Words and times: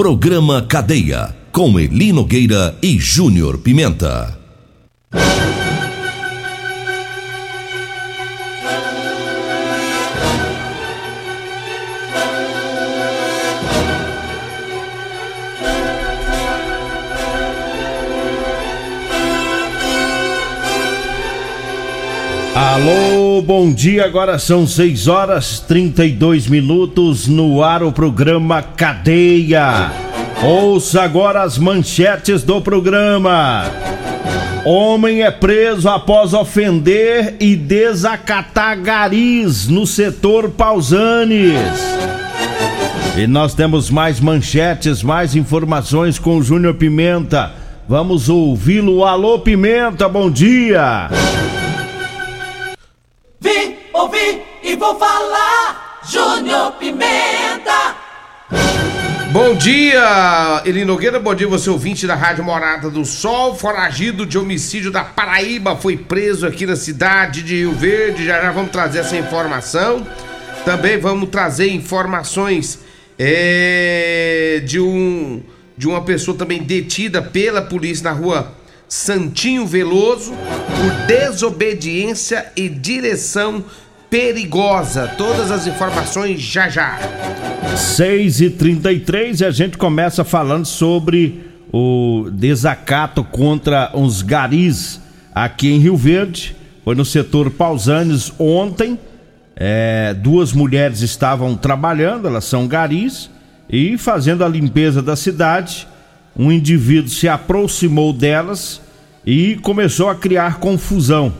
Programa 0.00 0.62
Cadeia. 0.62 1.36
Com 1.52 1.78
Eli 1.78 2.10
Nogueira 2.10 2.74
e 2.82 2.98
Júnior 2.98 3.58
Pimenta. 3.58 4.34
Alô, 22.62 23.40
bom 23.40 23.72
dia. 23.72 24.04
Agora 24.04 24.38
são 24.38 24.66
6 24.66 25.08
horas 25.08 25.60
32 25.60 26.46
minutos 26.46 27.26
no 27.26 27.62
ar 27.62 27.82
o 27.82 27.90
programa 27.90 28.60
Cadeia. 28.60 29.90
Ouça 30.44 31.00
agora 31.00 31.40
as 31.40 31.56
manchetes 31.56 32.42
do 32.42 32.60
programa. 32.60 33.64
Homem 34.66 35.22
é 35.22 35.30
preso 35.30 35.88
após 35.88 36.34
ofender 36.34 37.34
e 37.40 37.56
desacatar 37.56 38.78
garis 38.78 39.66
no 39.66 39.86
setor 39.86 40.50
Pausanes. 40.50 41.56
E 43.16 43.26
nós 43.26 43.54
temos 43.54 43.88
mais 43.88 44.20
manchetes, 44.20 45.02
mais 45.02 45.34
informações 45.34 46.18
com 46.18 46.36
o 46.36 46.42
Júnior 46.42 46.74
Pimenta. 46.74 47.52
Vamos 47.88 48.28
ouvi-lo. 48.28 49.02
Alô, 49.02 49.38
Pimenta, 49.38 50.06
bom 50.10 50.30
dia. 50.30 51.08
Vou 54.80 54.98
falar. 54.98 56.00
Júnior 56.10 56.72
Pimenta. 56.72 57.94
Bom 59.30 59.54
dia, 59.54 60.62
Eli 60.64 60.84
Nogueira, 60.84 61.20
bom 61.20 61.34
dia 61.34 61.46
você 61.46 61.68
ouvinte 61.70 62.06
da 62.06 62.16
Rádio 62.16 62.42
Morada 62.42 62.90
do 62.90 63.04
Sol, 63.04 63.54
foragido 63.54 64.26
de 64.26 64.36
homicídio 64.36 64.90
da 64.90 65.04
Paraíba, 65.04 65.76
foi 65.76 65.96
preso 65.96 66.46
aqui 66.46 66.66
na 66.66 66.74
cidade 66.74 67.42
de 67.42 67.56
Rio 67.56 67.72
Verde, 67.72 68.24
já 68.24 68.42
já 68.42 68.50
vamos 68.50 68.72
trazer 68.72 69.00
essa 69.00 69.16
informação. 69.16 70.04
Também 70.64 70.98
vamos 70.98 71.28
trazer 71.28 71.70
informações 71.70 72.80
é, 73.18 74.62
de 74.66 74.80
um 74.80 75.42
de 75.76 75.86
uma 75.86 76.02
pessoa 76.02 76.36
também 76.36 76.62
detida 76.62 77.22
pela 77.22 77.62
polícia 77.62 78.04
na 78.04 78.12
rua 78.12 78.52
Santinho 78.88 79.66
Veloso 79.66 80.32
por 80.32 81.06
desobediência 81.06 82.52
e 82.56 82.68
direção 82.68 83.64
perigosa. 84.10 85.06
Todas 85.16 85.50
as 85.50 85.66
informações 85.66 86.40
já 86.40 86.68
já. 86.68 86.98
6 87.76 88.40
e 88.40 88.50
33 88.50 89.40
e 89.40 89.44
a 89.44 89.50
gente 89.50 89.78
começa 89.78 90.24
falando 90.24 90.66
sobre 90.66 91.48
o 91.72 92.28
desacato 92.32 93.22
contra 93.22 93.92
uns 93.94 94.22
garis 94.22 95.00
aqui 95.32 95.70
em 95.70 95.78
Rio 95.78 95.96
Verde. 95.96 96.56
Foi 96.84 96.94
no 96.94 97.04
setor 97.04 97.50
Pausanes 97.50 98.32
ontem. 98.38 98.98
É, 99.54 100.14
duas 100.14 100.52
mulheres 100.52 101.02
estavam 101.02 101.54
trabalhando, 101.54 102.26
elas 102.26 102.46
são 102.46 102.66
garis, 102.66 103.30
e 103.68 103.98
fazendo 103.98 104.42
a 104.42 104.48
limpeza 104.48 105.02
da 105.02 105.14
cidade. 105.14 105.86
Um 106.36 106.50
indivíduo 106.50 107.10
se 107.10 107.28
aproximou 107.28 108.12
delas 108.12 108.80
e 109.24 109.56
começou 109.56 110.08
a 110.08 110.14
criar 110.14 110.58
confusão. 110.58 111.32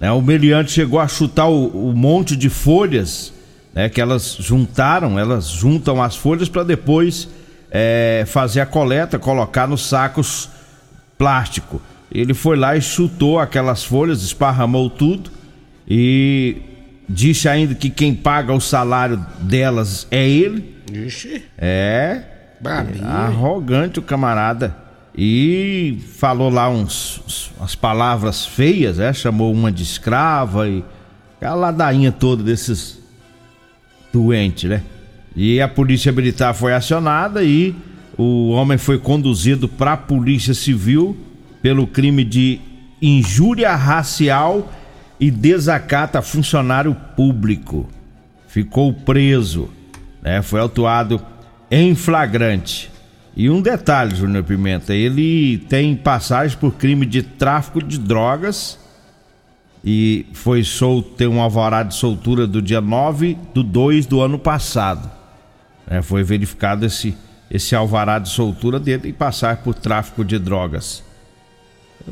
Né? 0.00 0.10
O 0.10 0.22
meliante 0.22 0.72
chegou 0.72 0.98
a 0.98 1.06
chutar 1.06 1.46
o, 1.46 1.90
o 1.90 1.92
monte 1.92 2.34
de 2.34 2.48
folhas 2.48 3.32
né, 3.74 3.88
que 3.88 4.00
elas 4.00 4.36
juntaram, 4.40 5.18
elas 5.18 5.48
juntam 5.48 6.02
as 6.02 6.16
folhas 6.16 6.48
para 6.48 6.64
depois 6.64 7.28
é, 7.70 8.24
fazer 8.26 8.60
a 8.60 8.66
coleta, 8.66 9.18
colocar 9.18 9.68
nos 9.68 9.86
sacos 9.86 10.48
plástico. 11.16 11.80
Ele 12.10 12.34
foi 12.34 12.56
lá 12.56 12.76
e 12.76 12.80
chutou 12.80 13.38
aquelas 13.38 13.84
folhas, 13.84 14.22
esparramou 14.22 14.90
tudo 14.90 15.30
e 15.86 16.56
disse 17.08 17.48
ainda 17.48 17.74
que 17.74 17.90
quem 17.90 18.14
paga 18.14 18.52
o 18.52 18.60
salário 18.60 19.24
delas 19.40 20.06
é 20.10 20.28
ele. 20.28 20.76
Ixi. 20.92 21.44
É. 21.56 22.22
Babinho. 22.60 23.06
Arrogante 23.06 24.00
o 24.00 24.02
camarada. 24.02 24.74
E 25.16 25.98
falou 26.16 26.50
lá 26.50 26.68
uns, 26.70 27.20
uns- 27.26 27.50
umas 27.58 27.74
palavras 27.74 28.44
feias, 28.46 28.98
é? 28.98 29.12
Chamou 29.12 29.52
uma 29.52 29.70
de 29.72 29.82
escrava 29.82 30.68
e 30.68 30.84
aquela 31.36 31.54
ladainha 31.56 32.12
toda 32.12 32.42
desses 32.42 32.98
doentes, 34.12 34.68
né? 34.70 34.82
E 35.34 35.60
a 35.60 35.68
polícia 35.68 36.10
militar 36.12 36.54
foi 36.54 36.72
acionada 36.74 37.42
e 37.42 37.74
o 38.16 38.50
homem 38.50 38.78
foi 38.78 38.98
conduzido 38.98 39.68
para 39.68 39.92
a 39.94 39.96
polícia 39.96 40.54
civil 40.54 41.16
pelo 41.62 41.86
crime 41.86 42.24
de 42.24 42.60
injúria 43.00 43.74
racial 43.74 44.70
e 45.18 45.30
desacato 45.30 46.18
a 46.18 46.22
funcionário 46.22 46.94
público. 47.16 47.88
Ficou 48.48 48.92
preso, 48.92 49.68
né? 50.22 50.42
Foi 50.42 50.60
autuado 50.60 51.20
em 51.70 51.94
flagrante. 51.94 52.90
E 53.36 53.48
um 53.48 53.62
detalhe, 53.62 54.14
Júnior 54.14 54.44
Pimenta, 54.44 54.92
ele 54.94 55.58
tem 55.68 55.94
passagem 55.96 56.56
por 56.58 56.72
crime 56.74 57.06
de 57.06 57.22
tráfico 57.22 57.82
de 57.82 57.98
drogas 57.98 58.78
e 59.84 60.26
foi 60.32 60.62
solto, 60.62 61.10
tem 61.10 61.26
um 61.26 61.40
alvará 61.40 61.82
de 61.82 61.94
soltura 61.94 62.46
do 62.46 62.60
dia 62.60 62.80
9 62.80 63.38
do 63.54 63.62
2 63.62 64.06
do 64.06 64.20
ano 64.20 64.38
passado. 64.38 65.10
É, 65.86 66.02
foi 66.02 66.22
verificado 66.22 66.84
esse, 66.84 67.16
esse 67.50 67.74
alvará 67.74 68.18
de 68.18 68.28
soltura 68.28 68.78
dele 68.78 69.08
e 69.08 69.12
passagem 69.12 69.62
por 69.62 69.74
tráfico 69.74 70.24
de 70.24 70.38
drogas. 70.38 71.02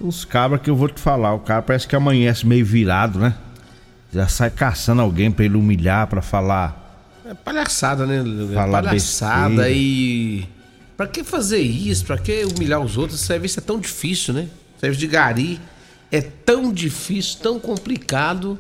Os 0.03 0.25
cabras 0.25 0.61
que 0.61 0.71
eu 0.71 0.77
vou 0.77 0.89
te 0.89 1.01
falar, 1.01 1.35
o 1.35 1.41
cara 1.41 1.63
parece 1.63 1.87
que 1.87 1.97
amanhece 1.97 2.47
meio 2.47 2.65
virado, 2.65 3.19
né? 3.19 3.35
Já 4.13 4.27
sai 4.27 4.51
caçando 4.51 5.03
alguém 5.03 5.31
pra 5.31 5.45
ele 5.45 5.57
humilhar, 5.57 6.07
pra 6.07 6.23
falar. 6.23 7.05
É 7.27 7.35
palhaçada, 7.35 8.07
né? 8.07 8.23
Falar 8.55 8.83
palhaçada 8.83 9.49
besteira. 9.49 9.71
e. 9.71 10.49
Pra 10.99 11.07
que 11.07 11.23
fazer 11.23 11.61
isso? 11.61 12.05
Pra 12.05 12.19
que 12.19 12.45
humilhar 12.45 12.81
os 12.81 12.97
outros? 12.99 13.21
Serviço 13.21 13.61
é 13.61 13.63
tão 13.63 13.79
difícil, 13.79 14.35
né? 14.35 14.49
Serviço 14.81 14.99
de 14.99 15.07
gari 15.07 15.61
é 16.11 16.21
tão 16.21 16.73
difícil, 16.73 17.39
tão 17.41 17.61
complicado, 17.61 18.59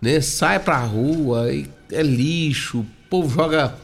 né? 0.00 0.20
Sai 0.20 0.58
pra 0.58 0.76
rua, 0.78 1.46
é 1.92 2.02
lixo, 2.02 2.80
o 2.80 2.86
povo 3.08 3.32
joga 3.32 3.76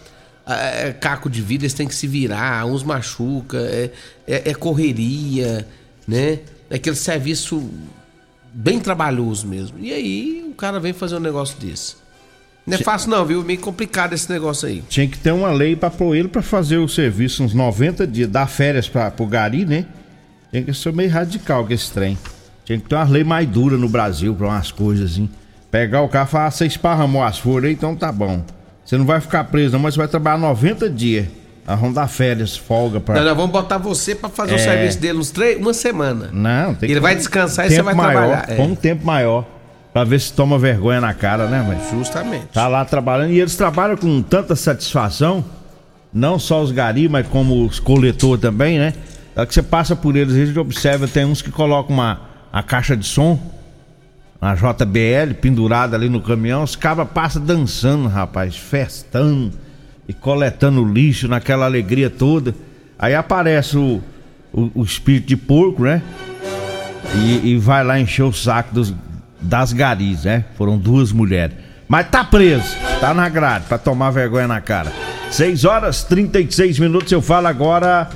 é, 0.45 0.93
caco 0.93 1.31
de 1.31 1.41
vidro, 1.41 1.67
eles 1.67 1.75
têm 1.75 1.87
que 1.87 1.95
se 1.95 2.09
virar, 2.09 2.67
uns 2.67 2.83
machuca, 2.83 3.59
é, 3.59 3.93
é, 4.27 4.51
é 4.51 4.55
correria, 4.55 5.65
né? 6.05 6.41
É 6.69 6.75
aquele 6.75 6.97
serviço 6.97 7.71
bem 8.53 8.81
trabalhoso 8.81 9.47
mesmo. 9.47 9.79
E 9.79 9.93
aí 9.93 10.45
o 10.51 10.55
cara 10.55 10.81
vem 10.81 10.93
fazer 10.93 11.15
um 11.15 11.21
negócio 11.21 11.57
desse. 11.61 11.95
Não 12.69 12.75
é 12.77 12.79
fácil 12.79 13.11
não, 13.11 13.25
viu? 13.25 13.43
Meio 13.43 13.59
complicado 13.61 14.13
esse 14.13 14.31
negócio 14.31 14.69
aí. 14.69 14.83
Tinha 14.89 15.07
que 15.09 15.19
ter 15.19 15.33
uma 15.33 15.51
lei 15.51 15.75
pra 15.77 15.91
pôr 15.91 16.15
ele 16.17 16.29
pra 16.29 16.43
fazer 16.43 16.77
o 16.79 16.89
serviço 16.89 17.43
uns 17.43 17.55
90 17.55 18.07
dias, 18.07 18.29
dar 18.29 18.47
férias 18.47 18.89
pra, 18.89 19.11
pro 19.11 19.27
Gari, 19.27 19.65
né? 19.65 19.87
Tinha 20.51 20.63
que 20.63 20.73
ser 20.75 20.93
meio 20.93 21.11
radical 21.11 21.67
com 21.67 21.73
esse 21.73 21.91
trem. 21.91 22.17
Tinha 22.65 22.79
que 22.79 22.89
ter 22.89 22.95
uma 22.95 23.05
lei 23.05 23.25
mais 23.25 23.49
dura 23.49 23.77
no 23.77 23.89
Brasil 23.89 24.35
pra 24.35 24.47
umas 24.49 24.71
coisas 24.71 25.13
assim. 25.13 25.29
Pegar 25.71 26.03
o 26.03 26.09
carro 26.09 26.29
e 26.29 26.31
falar, 26.31 26.47
"Ah, 26.47 26.51
você 26.51 26.67
esparramou 26.67 27.23
as 27.23 27.39
folhas, 27.39 27.71
então 27.73 27.95
tá 27.95 28.11
bom. 28.11 28.43
Você 28.85 28.97
não 28.97 29.05
vai 29.05 29.21
ficar 29.21 29.45
preso, 29.45 29.73
não, 29.75 29.81
mas 29.81 29.95
você 29.95 29.99
vai 29.99 30.09
trabalhar 30.09 30.39
90 30.39 30.89
dias. 30.89 31.27
Nós 31.67 31.79
vamos 31.79 31.95
dar 31.95 32.09
férias, 32.09 32.57
folga 32.57 32.99
pra. 32.99 33.17
Não, 33.17 33.25
nós 33.25 33.37
vamos 33.37 33.51
botar 33.53 33.77
você 33.77 34.15
pra 34.15 34.31
fazer 34.31 34.53
o 34.53 34.57
É. 34.57 34.59
serviço 34.59 34.99
dele 34.99 35.19
uns 35.19 35.31
três, 35.31 35.59
uma 35.59 35.75
semana. 35.75 36.31
Não, 36.33 36.75
tem 36.75 36.91
Ele 36.91 36.99
vai 37.01 37.15
descansar 37.15 37.67
e 37.67 37.71
você 37.71 37.83
vai 37.83 37.93
maior, 37.95 38.13
trabalhar. 38.13 38.45
É. 38.51 38.55
Com 38.57 38.69
um 38.69 38.75
tempo 38.75 39.05
maior. 39.05 39.45
Pra 39.99 40.05
ver 40.05 40.21
se 40.21 40.33
toma 40.33 40.57
vergonha 40.61 41.01
na 41.01 41.13
cara, 41.13 41.49
né, 41.49 41.65
mas 41.67 41.91
Justamente. 41.91 42.47
Tá 42.53 42.69
lá 42.69 42.85
trabalhando 42.85 43.33
e 43.33 43.41
eles 43.41 43.57
trabalham 43.57 43.97
com 43.97 44.23
tanta 44.23 44.55
satisfação, 44.55 45.45
não 46.15 46.39
só 46.39 46.63
os 46.63 46.71
gari, 46.71 47.09
mas 47.09 47.27
como 47.27 47.67
os 47.67 47.81
coletores 47.81 48.41
também, 48.41 48.79
né? 48.79 48.95
É 49.35 49.45
que 49.45 49.53
você 49.53 49.61
passa 49.61 49.97
por 49.97 50.15
eles, 50.15 50.35
a 50.37 50.47
gente 50.47 50.57
observa, 50.57 51.09
tem 51.09 51.25
uns 51.25 51.43
que 51.43 51.51
colocam 51.51 51.97
uma 51.97 52.21
a 52.53 52.63
caixa 52.63 52.97
de 52.97 53.05
som, 53.05 53.41
uma 54.41 54.55
JBL 54.55 55.35
pendurada 55.41 55.97
ali 55.97 56.09
no 56.09 56.21
caminhão, 56.21 56.63
os 56.63 56.77
cabas 56.77 57.09
passam 57.13 57.45
dançando, 57.45 58.07
rapaz, 58.07 58.57
festando 58.57 59.51
e 60.07 60.13
coletando 60.13 60.85
lixo 60.85 61.27
naquela 61.27 61.65
alegria 61.65 62.09
toda. 62.09 62.55
Aí 62.97 63.17
aparece 63.17 63.77
o, 63.77 64.01
o, 64.53 64.71
o 64.77 64.85
espírito 64.85 65.27
de 65.27 65.37
porco, 65.37 65.83
né? 65.83 66.01
E, 67.17 67.49
e 67.49 67.59
vai 67.59 67.83
lá 67.83 67.99
encher 67.99 68.23
o 68.23 68.33
saco 68.33 68.73
dos, 68.73 68.95
das 69.41 69.73
garis, 69.73 70.25
né? 70.25 70.45
Foram 70.57 70.79
duas 70.79 71.13
mulheres. 71.13 71.57
Mas 71.89 72.09
tá 72.09 72.23
preso, 72.23 72.77
tá 73.01 73.15
na 73.15 73.29
grade, 73.29 73.65
pra 73.67 73.79
tomar 73.79 74.11
vergonha 74.11 74.47
na 74.47 74.61
cara. 74.61 74.93
6 75.31 75.65
horas 75.65 76.05
36 76.05 76.79
minutos, 76.79 77.11
eu 77.13 77.23
falo 77.23 77.47
agora 77.47 78.09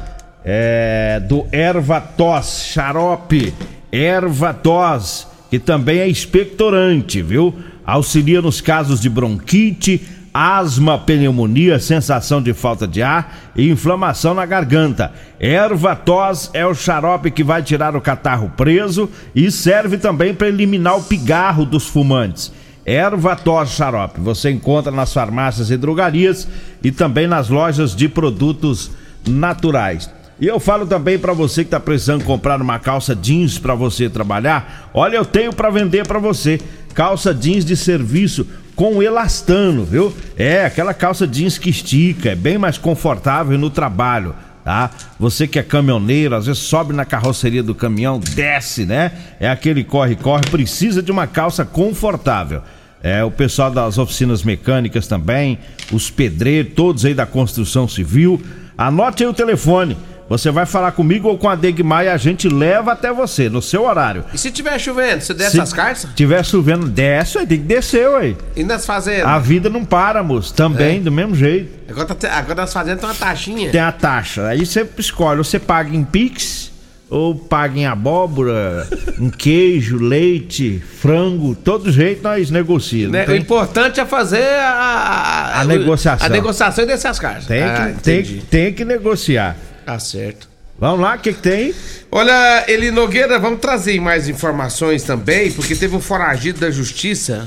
é, 0.44 1.20
do 1.20 1.46
erva 1.50 2.00
tos, 2.00 2.64
xarope, 2.66 3.54
erva 3.90 4.52
tos, 4.52 5.26
que 5.50 5.58
também 5.58 6.00
é 6.00 6.08
expectorante, 6.08 7.22
viu? 7.22 7.54
Auxilia 7.84 8.40
nos 8.40 8.60
casos 8.60 9.00
de 9.00 9.08
bronquite, 9.08 10.00
asma, 10.32 10.98
pneumonia, 10.98 11.78
sensação 11.78 12.40
de 12.40 12.54
falta 12.54 12.86
de 12.86 13.02
ar 13.02 13.52
e 13.54 13.68
inflamação 13.68 14.34
na 14.34 14.46
garganta. 14.46 15.12
Erva 15.38 15.94
tos 15.94 16.50
é 16.54 16.66
o 16.66 16.74
xarope 16.74 17.30
que 17.30 17.44
vai 17.44 17.62
tirar 17.62 17.94
o 17.94 18.00
catarro 18.00 18.50
preso 18.56 19.10
e 19.34 19.50
serve 19.50 19.98
também 19.98 20.34
para 20.34 20.48
eliminar 20.48 20.96
o 20.96 21.02
pigarro 21.02 21.64
dos 21.64 21.86
fumantes. 21.86 22.52
Erva 22.84 23.36
tos 23.36 23.70
xarope 23.70 24.20
você 24.20 24.50
encontra 24.50 24.90
nas 24.90 25.12
farmácias 25.12 25.70
e 25.70 25.76
drogarias 25.76 26.48
e 26.82 26.90
também 26.90 27.26
nas 27.26 27.48
lojas 27.48 27.94
de 27.94 28.08
produtos 28.08 28.90
naturais. 29.26 30.10
E 30.42 30.46
eu 30.48 30.58
falo 30.58 30.84
também 30.84 31.16
para 31.20 31.32
você 31.32 31.62
que 31.62 31.70
tá 31.70 31.78
precisando 31.78 32.24
comprar 32.24 32.60
uma 32.60 32.76
calça 32.76 33.14
jeans 33.14 33.60
para 33.60 33.76
você 33.76 34.10
trabalhar. 34.10 34.90
Olha, 34.92 35.14
eu 35.14 35.24
tenho 35.24 35.52
para 35.52 35.70
vender 35.70 36.04
para 36.04 36.18
você 36.18 36.60
calça 36.92 37.32
jeans 37.32 37.64
de 37.64 37.76
serviço 37.76 38.44
com 38.74 39.00
elastano, 39.00 39.84
viu? 39.84 40.12
É, 40.36 40.64
aquela 40.64 40.92
calça 40.92 41.28
jeans 41.28 41.58
que 41.58 41.70
estica, 41.70 42.30
é 42.30 42.34
bem 42.34 42.58
mais 42.58 42.76
confortável 42.76 43.56
no 43.56 43.70
trabalho, 43.70 44.34
tá? 44.64 44.90
Você 45.16 45.46
que 45.46 45.60
é 45.60 45.62
caminhoneiro, 45.62 46.34
às 46.34 46.46
vezes 46.46 46.60
sobe 46.60 46.92
na 46.92 47.04
carroceria 47.04 47.62
do 47.62 47.72
caminhão, 47.72 48.18
desce, 48.18 48.84
né? 48.84 49.12
É 49.38 49.48
aquele 49.48 49.84
corre-corre, 49.84 50.42
precisa 50.50 51.00
de 51.00 51.12
uma 51.12 51.28
calça 51.28 51.64
confortável. 51.64 52.62
É, 53.00 53.22
o 53.22 53.30
pessoal 53.30 53.70
das 53.70 53.96
oficinas 53.96 54.42
mecânicas 54.42 55.06
também, 55.06 55.60
os 55.92 56.10
pedreiros, 56.10 56.72
todos 56.74 57.04
aí 57.04 57.14
da 57.14 57.26
construção 57.26 57.86
civil. 57.86 58.42
Anote 58.76 59.22
aí 59.22 59.28
o 59.28 59.32
telefone. 59.34 59.96
Você 60.32 60.50
vai 60.50 60.64
falar 60.64 60.92
comigo 60.92 61.28
ou 61.28 61.36
com 61.36 61.46
a 61.46 61.54
Degmar 61.54 62.04
e 62.04 62.08
a 62.08 62.16
gente 62.16 62.48
leva 62.48 62.92
até 62.92 63.12
você, 63.12 63.50
no 63.50 63.60
seu 63.60 63.84
horário. 63.84 64.24
E 64.32 64.38
se 64.38 64.50
tiver 64.50 64.78
chovendo, 64.78 65.20
você 65.22 65.34
desce 65.34 65.50
Se 65.52 65.60
as 65.60 65.72
cartas? 65.74 66.08
tiver 66.16 66.42
chovendo, 66.42 66.86
desce, 66.88 67.36
aí 67.36 67.46
tem 67.46 67.58
que 67.58 67.64
descer, 67.64 68.08
ué. 68.08 68.34
E 68.56 68.64
nas 68.64 68.86
fazendas? 68.86 69.26
A 69.26 69.38
vida 69.38 69.68
não 69.68 69.84
para, 69.84 70.22
moço. 70.22 70.54
Também, 70.54 70.96
É. 70.96 71.00
do 71.00 71.12
mesmo 71.12 71.34
jeito. 71.34 71.70
Agora, 71.90 72.06
tá 72.14 72.32
agora 72.32 72.54
nas 72.62 72.72
fazendas 72.72 73.00
tem 73.00 73.08
uma 73.10 73.14
taxinha. 73.14 73.70
Tem 73.70 73.80
a 73.80 73.92
taxa. 73.92 74.46
Aí 74.46 74.64
você 74.64 74.88
escolhe, 74.96 75.36
você 75.36 75.58
paga 75.58 75.94
em 75.94 76.02
Pix, 76.02 76.72
ou 77.10 77.34
paga 77.34 77.78
em 77.78 77.84
abóbora, 77.84 78.88
em 79.20 79.28
queijo, 79.28 79.98
leite, 79.98 80.82
frango. 80.98 81.54
Todo 81.54 81.92
jeito 81.92 82.22
nós 82.22 82.50
negociamos. 82.50 83.12
Né? 83.12 83.18
não 83.18 83.24
O 83.26 83.28
tem? 83.36 83.36
importante 83.42 84.00
é 84.00 84.06
fazer 84.06 84.42
a, 84.60 84.70
a, 84.70 85.60
A 85.60 85.64
negociação. 85.64 86.26
A 86.26 86.30
negociação 86.30 86.84
e 86.84 86.86
descer 86.86 87.08
as 87.08 87.18
cartas. 87.18 87.44
Tem, 87.44 87.62
Ah, 87.62 87.92
que, 87.94 88.02
tem, 88.02 88.20
entendi. 88.20 88.42
tem 88.50 88.72
que 88.72 88.82
negociar. 88.82 89.56
Tá 89.84 89.98
certo. 89.98 90.48
Vamos 90.78 91.00
lá, 91.00 91.14
o 91.14 91.18
que, 91.18 91.32
que 91.32 91.40
tem? 91.40 91.74
Olha, 92.10 92.64
Eli 92.66 92.90
Nogueira, 92.90 93.38
vamos 93.38 93.60
trazer 93.60 94.00
mais 94.00 94.28
informações 94.28 95.02
também, 95.04 95.52
porque 95.52 95.76
teve 95.76 95.94
um 95.94 96.00
foragido 96.00 96.58
da 96.60 96.70
justiça. 96.70 97.46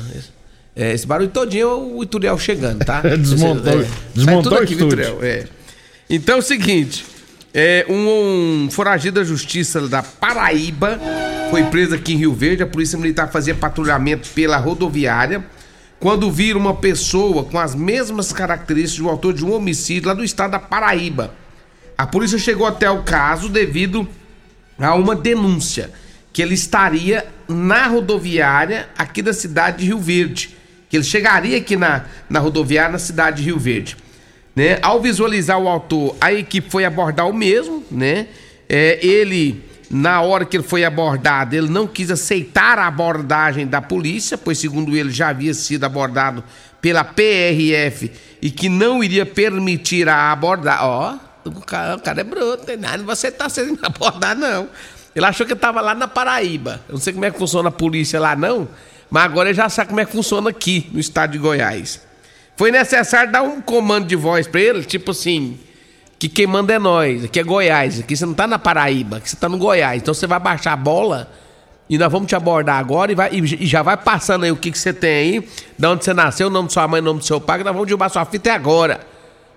É, 0.76 0.94
esse 0.94 1.06
barulho 1.06 1.30
todinho 1.30 1.68
é 1.70 1.74
o 1.76 2.04
Ituriel 2.04 2.38
chegando, 2.38 2.84
tá? 2.86 3.02
Desmontou- 3.18 3.82
É, 3.82 3.86
desmontou 4.14 4.44
tudo 4.52 4.60
o 4.60 4.64
aqui. 4.64 4.74
Ituriel, 4.74 5.20
é. 5.22 5.46
Então 6.10 6.36
é 6.36 6.40
o 6.40 6.42
seguinte: 6.42 7.06
é, 7.54 7.86
um, 7.90 8.66
um 8.66 8.70
foragido 8.72 9.20
da 9.20 9.26
justiça 9.26 9.82
da 9.88 10.02
Paraíba 10.04 11.00
foi 11.50 11.64
preso 11.64 11.96
aqui 11.96 12.14
em 12.14 12.18
Rio 12.18 12.34
Verde. 12.34 12.64
A 12.64 12.68
polícia 12.68 12.98
militar 12.98 13.30
fazia 13.32 13.56
patrulhamento 13.56 14.30
pela 14.30 14.58
rodoviária 14.58 15.44
quando 16.00 16.30
viram 16.32 16.60
uma 16.60 16.76
pessoa 16.76 17.44
com 17.44 17.58
as 17.60 17.74
mesmas 17.76 18.32
características 18.32 19.04
do 19.04 19.10
autor 19.10 19.34
de 19.34 19.44
um 19.44 19.54
homicídio 19.54 20.08
lá 20.10 20.14
do 20.14 20.24
estado 20.24 20.52
da 20.52 20.60
Paraíba. 20.60 21.34
A 21.98 22.06
polícia 22.06 22.38
chegou 22.38 22.68
até 22.68 22.90
o 22.90 23.04
caso 23.04 23.48
devido 23.48 24.08
a 24.78 24.94
uma 24.96 25.16
denúncia 25.16 25.92
que 26.34 26.42
ele 26.42 26.54
estaria 26.54 27.26
na 27.48 27.88
rodoviária 27.88 28.90
aqui 28.98 29.22
da 29.22 29.32
cidade 29.32 29.78
de 29.78 29.86
Rio 29.86 30.00
Verde. 30.00 30.56
Que 30.90 30.98
ele 30.98 31.04
chegaria 31.04 31.58
aqui 31.58 31.78
na, 31.78 32.04
na 32.30 32.40
rodoviária 32.40 32.92
na 32.92 33.00
cidade 33.00 33.38
de 33.38 33.44
Rio 33.44 33.58
Verde. 33.58 33.96
Né? 34.54 34.78
Ao 34.82 35.02
visualizar 35.02 35.58
o 35.58 35.68
autor, 35.68 36.16
a 36.20 36.34
equipe 36.34 36.70
foi 36.70 36.84
abordar 36.84 37.30
o 37.30 37.34
mesmo, 37.34 37.84
né? 37.90 38.28
É, 38.68 39.06
ele, 39.06 39.64
na 39.90 40.22
hora 40.22 40.46
que 40.46 40.58
ele 40.58 40.64
foi 40.64 40.84
abordado, 40.84 41.56
ele 41.56 41.70
não 41.70 41.88
quis 41.88 42.10
aceitar 42.10 42.80
a 42.80 42.88
abordagem 42.88 43.68
da 43.68 43.82
polícia, 43.82 44.38
pois 44.38 44.58
segundo 44.58 44.96
ele 44.96 45.12
já 45.12 45.30
havia 45.30 45.54
sido 45.54 45.84
abordado 45.84 46.44
pela 46.82 47.04
PRF 47.04 48.12
e 48.42 48.50
que 48.50 48.70
não 48.70 49.04
iria 49.04 49.26
permitir 49.26 50.08
a 50.08 50.32
abordagem. 50.32 50.84
Ó, 50.84 51.16
o 51.46 51.62
cara, 51.62 51.96
o 51.96 52.00
cara 52.02 52.22
é 52.22 52.24
bruto, 52.24 52.66
não 52.78 53.06
você 53.06 53.32
tá 53.32 53.48
sendo 53.50 53.78
abordado 53.84 54.40
não. 54.40 54.68
Ele 55.16 55.26
achou 55.26 55.46
que 55.46 55.54
estava 55.54 55.80
lá 55.80 55.96
na 55.96 56.08
Paraíba. 56.08 56.82
Eu 56.90 56.94
não 56.94 57.00
sei 57.00 57.14
como 57.14 57.24
é 57.26 57.32
que 57.32 57.38
funciona 57.40 57.70
a 57.70 57.72
polícia 57.72 58.20
lá 58.20 58.36
não, 58.36 58.68
mas 59.10 59.24
agora 59.24 59.50
ele 59.50 59.56
já 59.56 59.70
sabe 59.70 59.90
como 59.90 60.02
é 60.02 60.06
que 60.06 60.12
funciona 60.12 60.50
aqui 60.50 60.90
no 60.92 61.00
estado 61.00 61.32
de 61.32 61.38
Goiás. 61.38 62.02
Foi 62.58 62.72
necessário 62.72 63.32
dar 63.32 63.42
um 63.42 63.62
comando 63.62 64.08
de 64.08 64.16
voz 64.16 64.48
pra 64.48 64.60
ele, 64.62 64.84
tipo 64.84 65.12
assim, 65.12 65.58
que 66.20 66.28
quem 66.28 66.48
manda 66.48 66.74
é 66.74 66.80
nós, 66.80 67.26
aqui 67.26 67.40
é 67.40 67.44
Goiás, 67.44 68.00
aqui 68.00 68.16
você 68.16 68.26
não 68.26 68.34
tá 68.34 68.46
na 68.48 68.58
Paraíba, 68.60 69.18
aqui 69.18 69.30
você 69.30 69.36
tá 69.38 69.48
no 69.48 69.58
Goiás. 69.58 70.02
Então 70.02 70.14
você 70.14 70.26
vai 70.28 70.40
baixar 70.40 70.74
a 70.74 70.78
bola 70.78 71.30
e 71.90 71.98
nós 71.98 72.12
vamos 72.12 72.28
te 72.28 72.36
abordar 72.36 72.78
agora 72.80 73.12
e, 73.12 73.16
vai- 73.16 73.30
e 73.34 73.66
já 73.66 73.82
vai 73.84 73.96
passando 73.96 74.44
aí 74.44 74.52
o 74.52 74.56
que, 74.58 74.72
que 74.72 74.78
você 74.80 74.92
tem 74.94 75.12
aí, 75.40 75.50
de 75.78 75.86
onde 75.88 76.04
você 76.04 76.14
nasceu, 76.14 76.48
o 76.48 76.50
nome 76.50 76.68
de 76.68 76.74
sua 76.74 76.88
mãe, 76.88 77.00
o 77.00 77.04
nome 77.04 77.20
do 77.20 77.26
seu 77.26 77.40
pai, 77.40 77.60
que 77.60 77.64
nós 77.64 77.72
vamos 77.74 77.88
derrubar 77.88 78.10
sua 78.10 78.26
fita 78.26 78.50
é 78.50 78.54
agora. 78.54 79.00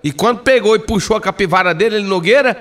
E 0.03 0.13
quando 0.13 0.39
pegou 0.41 0.77
e 0.77 0.79
puxou 0.79 1.17
a 1.17 1.21
capivara 1.21 1.75
dele, 1.75 1.97
ele 1.97 2.07
Nogueira, 2.07 2.57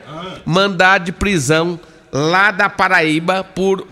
mandado 0.45 1.05
de 1.05 1.11
prisão 1.11 1.79
lá 2.11 2.49
da 2.51 2.67
Paraíba 2.69 3.43
por 3.43 3.85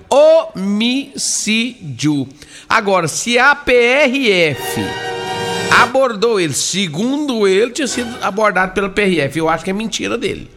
homicídio. 0.95 2.27
Agora, 2.67 3.07
se 3.07 3.37
a 3.37 3.53
PRF 3.55 4.81
abordou 5.81 6.39
ele. 6.39 6.53
Segundo 6.53 7.47
ele, 7.47 7.71
tinha 7.71 7.87
sido 7.87 8.15
abordado 8.21 8.73
pela 8.73 8.89
PRF. 8.89 9.37
Eu 9.37 9.49
acho 9.49 9.63
que 9.63 9.69
é 9.69 9.73
mentira 9.73 10.17
dele. 10.17 10.49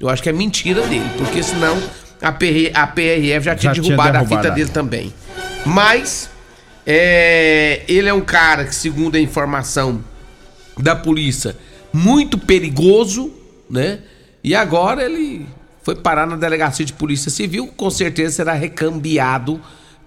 Eu 0.00 0.08
acho 0.08 0.22
que 0.22 0.28
é 0.28 0.32
mentira 0.32 0.82
dele, 0.82 1.08
porque 1.16 1.42
senão 1.42 1.80
a, 2.20 2.32
PR, 2.32 2.70
a 2.74 2.86
PRF 2.86 3.44
já 3.44 3.54
tinha 3.54 3.72
Já 3.74 3.80
tinha 3.80 3.82
derrubado 3.96 4.08
a 4.18 4.20
derrubado 4.20 4.36
fita 4.42 4.48
a- 4.52 4.54
dele 4.54 4.70
também. 4.70 5.14
Mas 5.64 6.28
é, 6.86 7.82
ele 7.88 8.08
é 8.08 8.14
um 8.14 8.20
cara 8.20 8.64
que, 8.64 8.74
segundo 8.74 9.14
a 9.16 9.20
informação 9.20 10.02
da 10.76 10.96
polícia, 10.96 11.56
muito 11.92 12.38
perigoso, 12.38 13.32
né? 13.68 14.00
E 14.42 14.54
agora 14.54 15.04
ele 15.04 15.46
foi 15.82 15.96
parar 15.96 16.26
na 16.26 16.36
delegacia 16.36 16.84
de 16.84 16.92
polícia 16.92 17.30
civil, 17.30 17.68
com 17.76 17.90
certeza 17.90 18.36
será 18.36 18.52
recambiado 18.52 19.60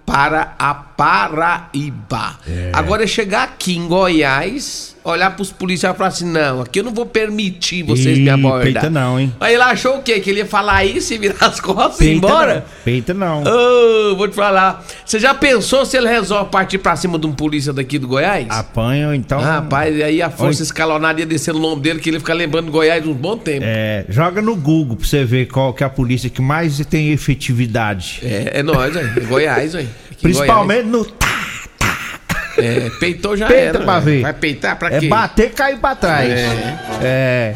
para 0.04 0.54
a 0.58 0.72
Paraíba. 0.74 2.38
Agora 2.72 3.04
é 3.04 3.06
chegar 3.06 3.42
aqui 3.44 3.76
em 3.76 3.86
Goiás, 3.86 4.95
olhar 5.10 5.30
pros 5.34 5.52
policiais 5.52 5.94
e 5.94 5.98
falar 5.98 6.08
assim: 6.08 6.26
não, 6.30 6.60
aqui 6.62 6.80
eu 6.80 6.84
não 6.84 6.92
vou 6.92 7.06
permitir 7.06 7.82
vocês 7.82 8.18
Ih, 8.18 8.22
me 8.22 8.30
abordar. 8.30 8.62
peita 8.62 8.90
não, 8.90 9.18
hein? 9.18 9.32
Aí 9.40 9.54
ele 9.54 9.62
achou 9.62 9.98
o 9.98 10.02
quê? 10.02 10.20
Que 10.20 10.30
ele 10.30 10.40
ia 10.40 10.46
falar 10.46 10.84
isso 10.84 11.14
e 11.14 11.18
virar 11.18 11.46
as 11.46 11.60
costas 11.60 12.00
e 12.00 12.10
ir 12.10 12.16
embora? 12.16 12.54
não. 12.56 12.62
Peita 12.84 13.14
não. 13.14 13.42
Ô, 13.42 14.16
vou 14.16 14.28
te 14.28 14.34
falar. 14.34 14.84
Você 15.04 15.18
já 15.18 15.34
pensou 15.34 15.86
se 15.86 15.96
ele 15.96 16.08
resolve 16.08 16.50
partir 16.50 16.78
pra 16.78 16.96
cima 16.96 17.18
de 17.18 17.26
um 17.26 17.32
polícia 17.32 17.72
daqui 17.72 17.98
do 17.98 18.08
Goiás? 18.08 18.46
Apanham, 18.50 19.14
então. 19.14 19.38
Ah, 19.38 19.56
Rapaz, 19.56 20.00
aí 20.00 20.20
a 20.20 20.30
força 20.30 20.60
Oi. 20.62 20.64
escalonada 20.64 21.20
ia 21.20 21.26
descer 21.26 21.54
no 21.54 21.60
lombo 21.60 21.80
dele, 21.80 22.00
que 22.00 22.08
ele 22.10 22.16
ia 22.16 22.20
ficar 22.20 22.34
lembrando 22.34 22.70
Goiás 22.70 23.06
um 23.06 23.14
bom 23.14 23.36
tempo. 23.36 23.64
É, 23.64 23.86
É, 23.86 24.04
joga 24.08 24.42
no 24.42 24.56
Google 24.56 24.96
pra 24.96 25.06
você 25.06 25.24
ver 25.24 25.46
qual 25.46 25.72
que 25.72 25.82
é 25.82 25.86
a 25.86 25.90
polícia 25.90 26.28
que 26.28 26.42
mais 26.42 26.84
tem 26.86 27.12
efetividade. 27.12 28.20
é, 28.22 28.62
nós, 28.62 28.96
aí. 28.96 29.06
É 29.16 29.20
Goiás, 29.20 29.74
aí. 29.74 29.88
Principalmente 30.20 30.86
no. 30.86 31.06
É, 32.58 32.90
peitou 32.98 33.36
já 33.36 33.46
Peita 33.46 33.78
era. 33.78 33.80
pra 33.80 33.94
né? 33.94 34.00
ver. 34.00 34.22
Vai 34.22 34.32
peitar 34.32 34.78
pra 34.78 34.94
É 34.94 35.00
quê? 35.00 35.08
bater 35.08 35.46
e 35.46 35.50
cair 35.50 35.78
pra 35.78 35.94
trás. 35.94 36.30
É. 36.30 36.78
É. 37.02 37.54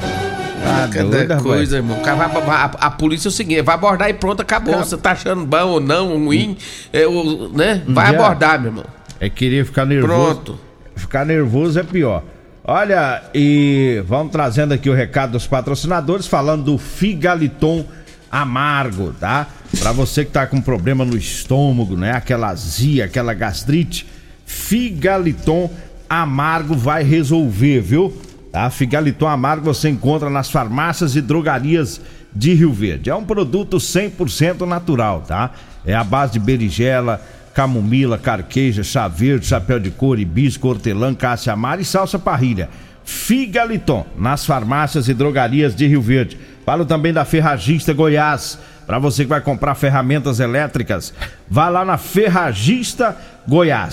Ah, 0.62 0.88
Cada 0.92 1.36
coisa, 1.38 1.76
irmão. 1.76 1.98
Vai- 2.02 2.56
a, 2.56 2.64
a 2.64 2.90
polícia 2.90 3.28
é 3.28 3.30
o 3.30 3.32
seguinte, 3.32 3.62
vai 3.62 3.74
abordar 3.74 4.10
e 4.10 4.14
pronto, 4.14 4.42
acabou. 4.42 4.76
Você 4.76 4.96
tá 4.96 5.12
achando 5.12 5.44
bom 5.46 5.66
ou 5.68 5.80
não, 5.80 6.18
ruim, 6.24 6.56
é, 6.92 7.06
o, 7.06 7.48
né? 7.48 7.82
Vai 7.88 8.12
Já. 8.12 8.18
abordar, 8.18 8.60
meu 8.60 8.70
irmão. 8.70 8.84
É 9.18 9.30
querer 9.30 9.64
ficar 9.64 9.86
nervoso. 9.86 10.12
Pronto. 10.34 10.60
Ficar 10.94 11.24
nervoso 11.24 11.78
é 11.80 11.82
pior. 11.82 12.22
Olha, 12.62 13.22
e 13.34 14.02
vamos 14.06 14.30
trazendo 14.32 14.74
aqui 14.74 14.90
o 14.90 14.94
recado 14.94 15.32
dos 15.32 15.46
patrocinadores, 15.46 16.26
falando 16.26 16.64
do 16.64 16.78
Figaliton 16.78 17.84
Amargo, 18.30 19.12
tá? 19.18 19.46
Pra 19.78 19.92
você 19.92 20.24
que 20.24 20.30
tá 20.30 20.46
com 20.46 20.60
problema 20.60 21.04
no 21.04 21.16
estômago, 21.16 21.96
né? 21.96 22.12
Aquela 22.12 22.48
azia, 22.48 23.06
aquela 23.06 23.32
gastrite, 23.34 24.06
Figaliton 24.50 25.70
Amargo 26.08 26.74
vai 26.74 27.04
resolver, 27.04 27.80
viu? 27.80 28.12
Tá? 28.50 28.68
Figaliton 28.68 29.28
Amargo 29.28 29.64
você 29.64 29.88
encontra 29.88 30.28
nas 30.28 30.50
farmácias 30.50 31.14
e 31.14 31.20
drogarias 31.20 32.00
de 32.34 32.52
Rio 32.52 32.72
Verde. 32.72 33.10
É 33.10 33.14
um 33.14 33.24
produto 33.24 33.76
100% 33.76 34.66
natural, 34.66 35.22
tá? 35.22 35.52
É 35.86 35.94
a 35.94 36.02
base 36.02 36.32
de 36.32 36.40
berinjela, 36.40 37.22
camomila, 37.54 38.18
carqueja, 38.18 38.82
chá 38.82 39.06
verde, 39.06 39.46
chapéu 39.46 39.78
de 39.78 39.90
couro, 39.90 40.20
hibisco, 40.20 40.68
hortelã, 40.68 41.14
cássia 41.14 41.52
amara 41.52 41.80
e 41.80 41.84
salsa 41.84 42.18
parrilha. 42.18 42.68
Figaliton, 43.04 44.04
nas 44.18 44.44
farmácias 44.44 45.08
e 45.08 45.14
drogarias 45.14 45.76
de 45.76 45.86
Rio 45.86 46.02
Verde. 46.02 46.36
Falo 46.66 46.84
também 46.84 47.12
da 47.12 47.24
Ferragista 47.24 47.92
Goiás. 47.92 48.58
Para 48.84 48.98
você 48.98 49.22
que 49.22 49.28
vai 49.28 49.40
comprar 49.40 49.76
ferramentas 49.76 50.40
elétricas, 50.40 51.14
vá 51.48 51.68
lá 51.68 51.84
na 51.84 51.96
Ferragista 51.96 53.06
Goiás. 53.10 53.30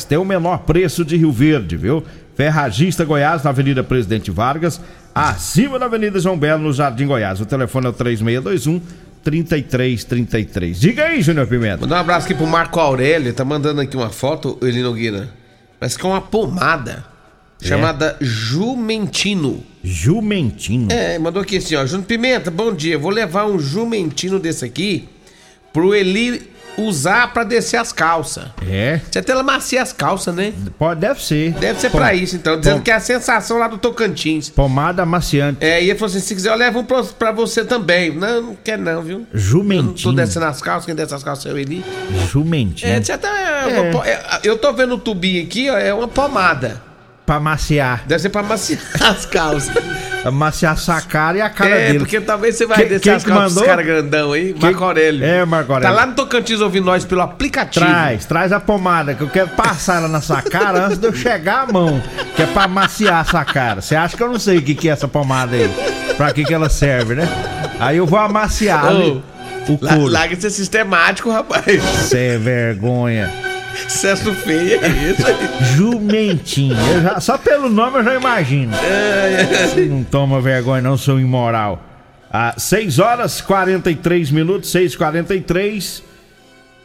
Tem 0.05 0.17
o 0.17 0.25
menor 0.25 0.59
preço 0.59 1.03
de 1.03 1.17
Rio 1.17 1.31
Verde, 1.31 1.75
viu? 1.75 2.03
Ferragista 2.35 3.03
Goiás, 3.03 3.43
na 3.43 3.49
Avenida 3.49 3.83
Presidente 3.83 4.29
Vargas, 4.29 4.79
acima 5.15 5.79
da 5.79 5.85
Avenida 5.85 6.19
João 6.19 6.37
Belo, 6.37 6.61
no 6.61 6.71
Jardim 6.71 7.07
Goiás. 7.07 7.41
O 7.41 7.45
telefone 7.45 7.87
é 7.87 7.89
o 7.89 7.93
3621 7.93 8.79
3333. 9.23 10.79
Diga 10.79 11.05
aí, 11.05 11.21
Júnior 11.21 11.47
Pimenta. 11.47 11.81
Mandar 11.81 11.97
um 11.97 11.99
abraço 12.01 12.27
aqui 12.27 12.35
pro 12.35 12.45
Marco 12.45 12.79
Aurélio, 12.79 13.33
tá 13.33 13.43
mandando 13.43 13.81
aqui 13.81 13.97
uma 13.97 14.09
foto, 14.09 14.57
Eli 14.61 14.83
Nogueira. 14.83 15.29
Parece 15.79 15.97
que 15.97 16.05
é 16.05 16.09
uma 16.09 16.21
pomada 16.21 17.03
chamada 17.59 18.15
Jumentino. 18.21 19.63
Jumentino. 19.83 20.91
É, 20.91 21.17
mandou 21.17 21.41
aqui 21.41 21.57
assim, 21.57 21.75
ó. 21.75 21.85
Júnior 21.85 22.05
Pimenta, 22.05 22.51
bom 22.51 22.73
dia. 22.73 22.97
Vou 22.97 23.09
levar 23.09 23.47
um 23.47 23.57
Jumentino 23.57 24.39
desse 24.39 24.63
aqui 24.63 25.09
pro 25.73 25.95
Eli 25.95 26.49
usar 26.77 27.33
pra 27.33 27.43
descer 27.43 27.77
as 27.77 27.91
calças. 27.91 28.45
É, 28.67 28.99
Você 29.11 29.19
até 29.19 29.33
macia 29.41 29.81
as 29.81 29.91
calças, 29.93 30.33
né? 30.35 30.53
pode, 30.77 30.99
deve 31.01 31.23
ser. 31.23 31.51
Deve 31.53 31.79
ser 31.79 31.89
Pom- 31.89 31.97
pra 31.97 32.13
isso, 32.13 32.35
então. 32.35 32.57
Dizendo 32.59 32.77
pom- 32.77 32.81
que 32.83 32.91
é 32.91 32.95
a 32.95 32.99
sensação 32.99 33.57
lá 33.57 33.67
do 33.67 33.77
Tocantins. 33.77 34.49
Pomada 34.49 35.03
amaciante. 35.03 35.57
É, 35.65 35.81
e 35.83 35.89
ele 35.89 35.97
falou 35.97 36.09
assim: 36.15 36.19
se 36.25 36.35
quiser, 36.35 36.49
eu 36.51 36.55
levo 36.55 36.79
um 36.79 36.83
pra, 36.85 37.03
pra 37.03 37.31
você 37.31 37.63
também. 37.65 38.13
Não, 38.15 38.41
não 38.41 38.55
quer 38.55 38.77
não, 38.77 39.01
viu? 39.01 39.25
Eu 39.33 39.63
não 39.63 39.93
tô 39.93 40.11
descendo 40.11 40.45
as 40.45 40.61
calças, 40.61 40.85
quem 40.85 40.95
desce 40.95 41.13
as 41.13 41.23
calças 41.23 41.45
é 41.45 41.53
o 41.53 41.57
Eli. 41.57 41.83
Jumentino. 42.29 42.91
É, 42.91 42.99
de 42.99 43.07
certa- 43.07 43.27
é 43.27 43.91
po- 43.91 44.03
é, 44.03 44.39
eu 44.43 44.57
tô 44.57 44.71
vendo 44.73 44.95
o 44.95 44.97
tubinho 44.97 45.43
aqui, 45.43 45.69
ó, 45.69 45.77
é 45.77 45.93
uma 45.93 46.07
pomada. 46.07 46.81
Pra 47.27 47.41
maciar. 47.41 48.03
Deve 48.05 48.21
ser 48.21 48.29
pra 48.29 48.41
maciar 48.41 48.79
as 49.03 49.25
calças. 49.25 49.69
Amaciar 50.23 50.77
sua 50.77 51.01
cara 51.01 51.37
e 51.37 51.41
a 51.41 51.49
cara 51.49 51.69
é, 51.71 51.87
dele. 51.87 51.99
porque 51.99 52.21
talvez 52.21 52.55
você 52.55 52.65
vai 52.65 52.77
Quem- 52.77 52.87
descer 52.87 53.01
quem 53.01 53.13
as 53.13 53.23
que 53.25 53.29
calças 53.29 53.53
dos 53.55 53.63
caras 53.63 53.85
grandão 53.85 54.31
aí. 54.31 54.55
Marco 54.57 54.83
Aurélio. 54.85 55.25
É, 55.25 55.43
Marco 55.45 55.73
Aurélio. 55.73 55.93
Tá 55.93 55.99
lá 56.01 56.05
no 56.07 56.13
Tocantins 56.15 56.61
ouvindo 56.61 56.85
nós 56.85 57.03
pelo 57.03 57.21
aplicativo. 57.21 57.85
Traz, 57.85 58.25
traz 58.25 58.51
a 58.53 58.61
pomada, 58.61 59.13
que 59.13 59.21
eu 59.21 59.27
quero 59.29 59.49
passar 59.49 59.97
ela 59.97 60.07
na 60.07 60.21
sua 60.21 60.41
cara 60.41 60.85
antes 60.85 60.97
de 60.97 61.05
eu 61.05 61.13
chegar 61.13 61.67
a 61.67 61.71
mão. 61.73 62.01
Que 62.33 62.43
é 62.43 62.45
pra 62.45 62.65
maciar 62.65 63.25
essa 63.27 63.43
cara. 63.43 63.81
Você 63.81 63.93
acha 63.95 64.15
que 64.15 64.23
eu 64.23 64.29
não 64.29 64.39
sei 64.39 64.59
o 64.59 64.61
que, 64.61 64.73
que 64.73 64.87
é 64.89 64.93
essa 64.93 65.07
pomada 65.07 65.53
aí? 65.53 65.69
Pra 66.15 66.31
que, 66.31 66.45
que 66.45 66.53
ela 66.53 66.69
serve, 66.69 67.13
né? 67.15 67.27
Aí 67.77 67.97
eu 67.97 68.05
vou 68.05 68.19
amaciar 68.19 68.85
ali 68.85 69.21
o 69.67 69.77
couro. 69.77 70.07
Larga 70.07 70.33
de 70.35 70.41
ser 70.43 70.49
sistemático, 70.49 71.29
rapaz. 71.29 71.83
Sem 72.07 72.37
vergonha. 72.39 73.29
Excesso 73.85 74.33
feio 74.33 74.79
é 74.83 75.11
isso 75.11 75.25
aí. 75.27 75.75
Jumentinho. 75.75 76.75
Já- 77.03 77.19
só 77.19 77.37
pelo 77.37 77.69
nome 77.69 77.99
eu 77.99 78.03
já 78.03 78.15
imagino. 78.15 78.71
Você 78.73 79.85
não 79.85 80.03
toma 80.03 80.41
vergonha, 80.41 80.81
não, 80.81 80.97
seu 80.97 81.19
imoral. 81.19 81.83
Ah, 82.31 82.53
6 82.57 82.99
horas 82.99 83.39
43 83.41 84.31
minutos, 84.31 84.71
6h43. 84.71 86.03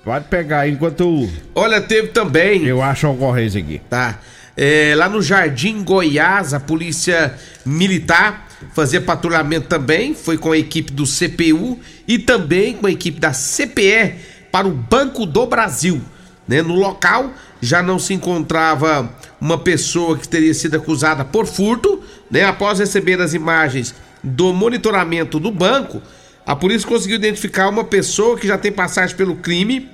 Pode 0.05 0.25
pegar 0.27 0.61
aí 0.61 0.73
enquanto 0.73 1.01
eu, 1.01 1.31
Olha, 1.55 1.81
teve 1.81 2.09
também. 2.09 2.65
eu 2.65 2.83
acho 2.83 3.09
o 3.09 3.17
Correios 3.17 3.55
aqui. 3.55 3.81
Tá. 3.89 4.19
É, 4.57 4.95
lá 4.97 5.09
no 5.09 5.23
Jardim 5.23 5.83
Goiás, 5.83 6.53
a 6.53 6.61
polícia 6.61 7.35
militar 7.65 8.49
fazia 8.75 9.01
patrulhamento 9.01 9.67
também, 9.69 10.15
foi 10.15 10.37
com 10.37 10.53
a 10.53 10.59
equipe 10.59 10.93
do 10.93 11.05
CPU 11.07 11.79
e 12.07 12.19
também 12.19 12.75
com 12.75 12.87
a 12.87 12.91
equipe 12.91 13.19
da 13.19 13.33
CPE 13.33 14.15
para 14.51 14.67
o 14.69 14.71
Banco 14.73 15.25
do 15.25 15.47
Brasil. 15.47 16.01
Né? 16.47 16.63
No 16.63 16.75
local 16.75 17.31
já 17.61 17.83
não 17.83 17.99
se 17.99 18.13
encontrava 18.13 19.09
uma 19.41 19.59
pessoa 19.59 20.19
que 20.19 20.29
teria 20.29 20.53
sido 20.53 20.77
acusada 20.77 21.25
por 21.25 21.47
furto, 21.47 22.03
né? 22.31 22.45
Após 22.45 22.79
receber 22.79 23.21
as 23.21 23.35
imagens 23.35 23.95
do 24.23 24.53
monitoramento 24.53 25.39
do 25.39 25.51
banco, 25.51 26.03
a 26.45 26.57
polícia 26.57 26.89
conseguiu 26.89 27.17
identificar 27.17 27.69
uma 27.69 27.85
pessoa 27.85 28.37
que 28.37 28.47
já 28.47 28.59
tem 28.59 28.73
passagem 28.73 29.17
pelo 29.17 29.37
crime 29.37 29.89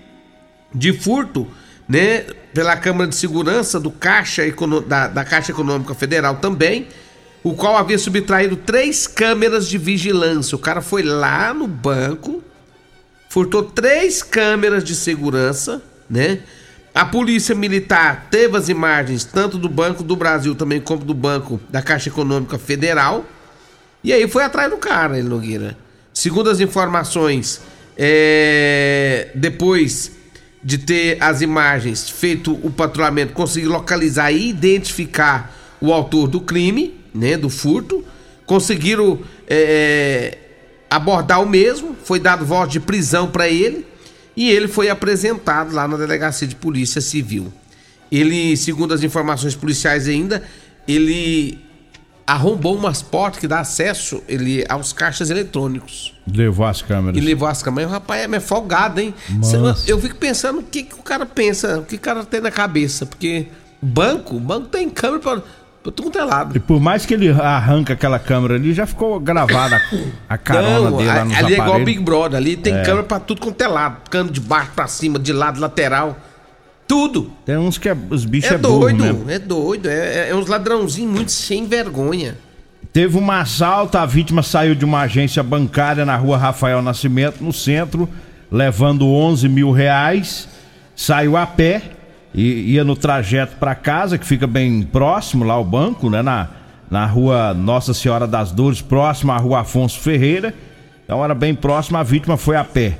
de 0.74 0.92
furto, 0.92 1.46
né, 1.88 2.26
pela 2.52 2.76
Câmara 2.76 3.08
de 3.08 3.16
Segurança 3.16 3.80
do 3.80 3.90
Caixa 3.90 4.42
da, 4.86 5.08
da 5.08 5.24
Caixa 5.24 5.52
Econômica 5.52 5.94
Federal 5.94 6.36
também, 6.36 6.88
o 7.42 7.54
qual 7.54 7.76
havia 7.76 7.98
subtraído 7.98 8.56
três 8.56 9.06
câmeras 9.06 9.68
de 9.68 9.78
vigilância. 9.78 10.56
O 10.56 10.58
cara 10.58 10.80
foi 10.82 11.02
lá 11.02 11.54
no 11.54 11.66
banco, 11.66 12.42
furtou 13.28 13.62
três 13.62 14.22
câmeras 14.22 14.84
de 14.84 14.94
segurança, 14.94 15.82
né? 16.08 16.40
A 16.94 17.04
polícia 17.04 17.54
militar 17.54 18.26
teve 18.30 18.56
as 18.56 18.68
imagens 18.68 19.24
tanto 19.24 19.58
do 19.58 19.68
Banco 19.68 20.02
do 20.02 20.16
Brasil 20.16 20.54
também 20.54 20.80
como 20.80 21.04
do 21.04 21.14
Banco 21.14 21.60
da 21.70 21.80
Caixa 21.80 22.08
Econômica 22.08 22.58
Federal. 22.58 23.24
E 24.02 24.12
aí 24.12 24.26
foi 24.26 24.42
atrás 24.42 24.70
do 24.70 24.76
cara, 24.78 25.18
ele 25.18 25.28
Nogueira. 25.28 25.76
Segundo 26.12 26.50
as 26.50 26.58
informações, 26.58 27.60
é, 27.96 29.28
depois 29.34 30.12
de 30.62 30.78
ter 30.78 31.22
as 31.22 31.40
imagens, 31.40 32.10
feito 32.10 32.52
o 32.64 32.70
patrulhamento, 32.70 33.32
conseguiu 33.32 33.70
localizar 33.70 34.32
e 34.32 34.48
identificar 34.48 35.54
o 35.80 35.92
autor 35.92 36.26
do 36.26 36.40
crime, 36.40 36.98
né, 37.14 37.36
do 37.36 37.48
furto. 37.48 38.04
Conseguiram 38.44 39.20
é, 39.46 40.36
abordar 40.90 41.40
o 41.40 41.48
mesmo, 41.48 41.94
foi 42.02 42.18
dado 42.18 42.44
voz 42.44 42.68
de 42.70 42.80
prisão 42.80 43.30
para 43.30 43.48
ele 43.48 43.86
e 44.38 44.52
ele 44.52 44.68
foi 44.68 44.88
apresentado 44.88 45.74
lá 45.74 45.88
na 45.88 45.96
delegacia 45.96 46.46
de 46.46 46.54
polícia 46.54 47.00
civil. 47.00 47.52
Ele, 48.10 48.56
segundo 48.56 48.94
as 48.94 49.02
informações 49.02 49.56
policiais 49.56 50.06
ainda, 50.06 50.44
ele 50.86 51.58
arrombou 52.24 52.76
umas 52.76 53.02
portas 53.02 53.40
que 53.40 53.48
dá 53.48 53.58
acesso 53.58 54.22
ele 54.28 54.64
aos 54.68 54.92
caixas 54.92 55.28
eletrônicos. 55.28 56.14
Levou 56.32 56.64
as 56.64 56.80
câmeras. 56.80 57.20
E 57.20 57.20
levou 57.20 57.48
as 57.48 57.64
câmeras. 57.64 57.90
O 57.90 57.92
rapaz 57.92 58.32
é 58.32 58.38
folgado, 58.38 59.00
hein? 59.00 59.12
Nossa. 59.28 59.90
Eu 59.90 60.00
fico 60.00 60.14
pensando 60.14 60.60
o 60.60 60.62
que, 60.62 60.84
que 60.84 60.94
o 60.94 61.02
cara 61.02 61.26
pensa, 61.26 61.80
o 61.80 61.82
que 61.84 61.96
o 61.96 62.00
cara 62.00 62.24
tem 62.24 62.40
na 62.40 62.52
cabeça. 62.52 63.06
Porque 63.06 63.48
banco, 63.82 64.36
o 64.36 64.40
banco 64.40 64.68
tem 64.68 64.88
câmera 64.88 65.18
pra, 65.20 65.42
pra 65.90 65.96
tudo 65.96 66.06
quanto 66.10 66.18
é 66.18 66.24
lado. 66.24 66.56
E 66.56 66.60
por 66.60 66.80
mais 66.80 67.04
que 67.06 67.14
ele 67.14 67.28
arranca 67.30 67.92
aquela 67.92 68.18
câmera 68.18 68.54
ali, 68.54 68.72
já 68.72 68.86
ficou 68.86 69.18
gravada 69.20 69.80
a, 70.28 70.38
carona 70.38 70.90
Não, 70.90 70.96
dele 70.96 71.08
lá 71.08 71.24
nos 71.24 71.36
ali 71.36 71.46
é 71.46 71.52
igual 71.54 71.58
o 71.60 71.70
aparelhos. 71.70 71.84
Big 71.86 72.00
Brother. 72.02 72.36
Ali 72.36 72.56
tem 72.56 72.74
câmera 72.82 73.02
pra 73.04 73.20
tudo 73.20 73.40
quanto 73.40 73.60
é 73.62 73.66
lado. 73.68 74.08
Cano 74.10 74.30
de 74.30 74.40
baixo 74.40 74.70
pra 74.74 74.86
cima, 74.86 75.18
de 75.18 75.32
lado, 75.32 75.60
lateral. 75.60 76.16
Tudo. 76.86 77.30
Tem 77.44 77.56
uns 77.56 77.76
que 77.76 77.88
é, 77.88 77.96
os 78.10 78.24
bichos 78.24 78.50
É, 78.50 78.54
é, 78.54 78.58
burro 78.58 78.80
doido, 78.80 79.04
mesmo. 79.04 79.30
é 79.30 79.38
doido. 79.38 79.88
É, 79.88 80.26
é- 80.26 80.30
é 80.30 80.34
uns 80.34 80.46
ladrãozinhos 80.46 81.12
muito 81.12 81.30
sem 81.32 81.66
vergonha. 81.66 82.36
Teve 82.92 83.18
um 83.18 83.30
assalto, 83.30 83.98
a 83.98 84.06
vítima 84.06 84.42
saiu 84.42 84.74
de 84.74 84.84
uma 84.84 85.00
agência 85.02 85.42
bancária 85.42 86.06
na 86.06 86.16
rua 86.16 86.38
Rafael 86.38 86.80
Nascimento, 86.80 87.44
no 87.44 87.52
centro, 87.52 88.08
levando 88.50 89.06
11 89.06 89.48
mil 89.48 89.70
reais. 89.70 90.48
Saiu 90.96 91.36
a 91.36 91.46
pé 91.46 91.82
e 92.38 92.74
ia 92.74 92.84
no 92.84 92.94
trajeto 92.94 93.56
para 93.56 93.74
casa, 93.74 94.16
que 94.16 94.24
fica 94.24 94.46
bem 94.46 94.82
próximo 94.82 95.44
lá 95.44 95.54
ao 95.54 95.64
banco, 95.64 96.08
né? 96.08 96.22
Na, 96.22 96.46
na 96.88 97.04
rua 97.04 97.52
Nossa 97.52 97.92
Senhora 97.92 98.28
das 98.28 98.52
Dores, 98.52 98.80
próximo 98.80 99.32
à 99.32 99.36
rua 99.38 99.62
Afonso 99.62 99.98
Ferreira. 99.98 100.54
Então 101.04 101.24
era 101.24 101.34
bem 101.34 101.52
próximo, 101.52 101.98
a 101.98 102.04
vítima 102.04 102.36
foi 102.36 102.54
a 102.54 102.62
pé. 102.62 102.96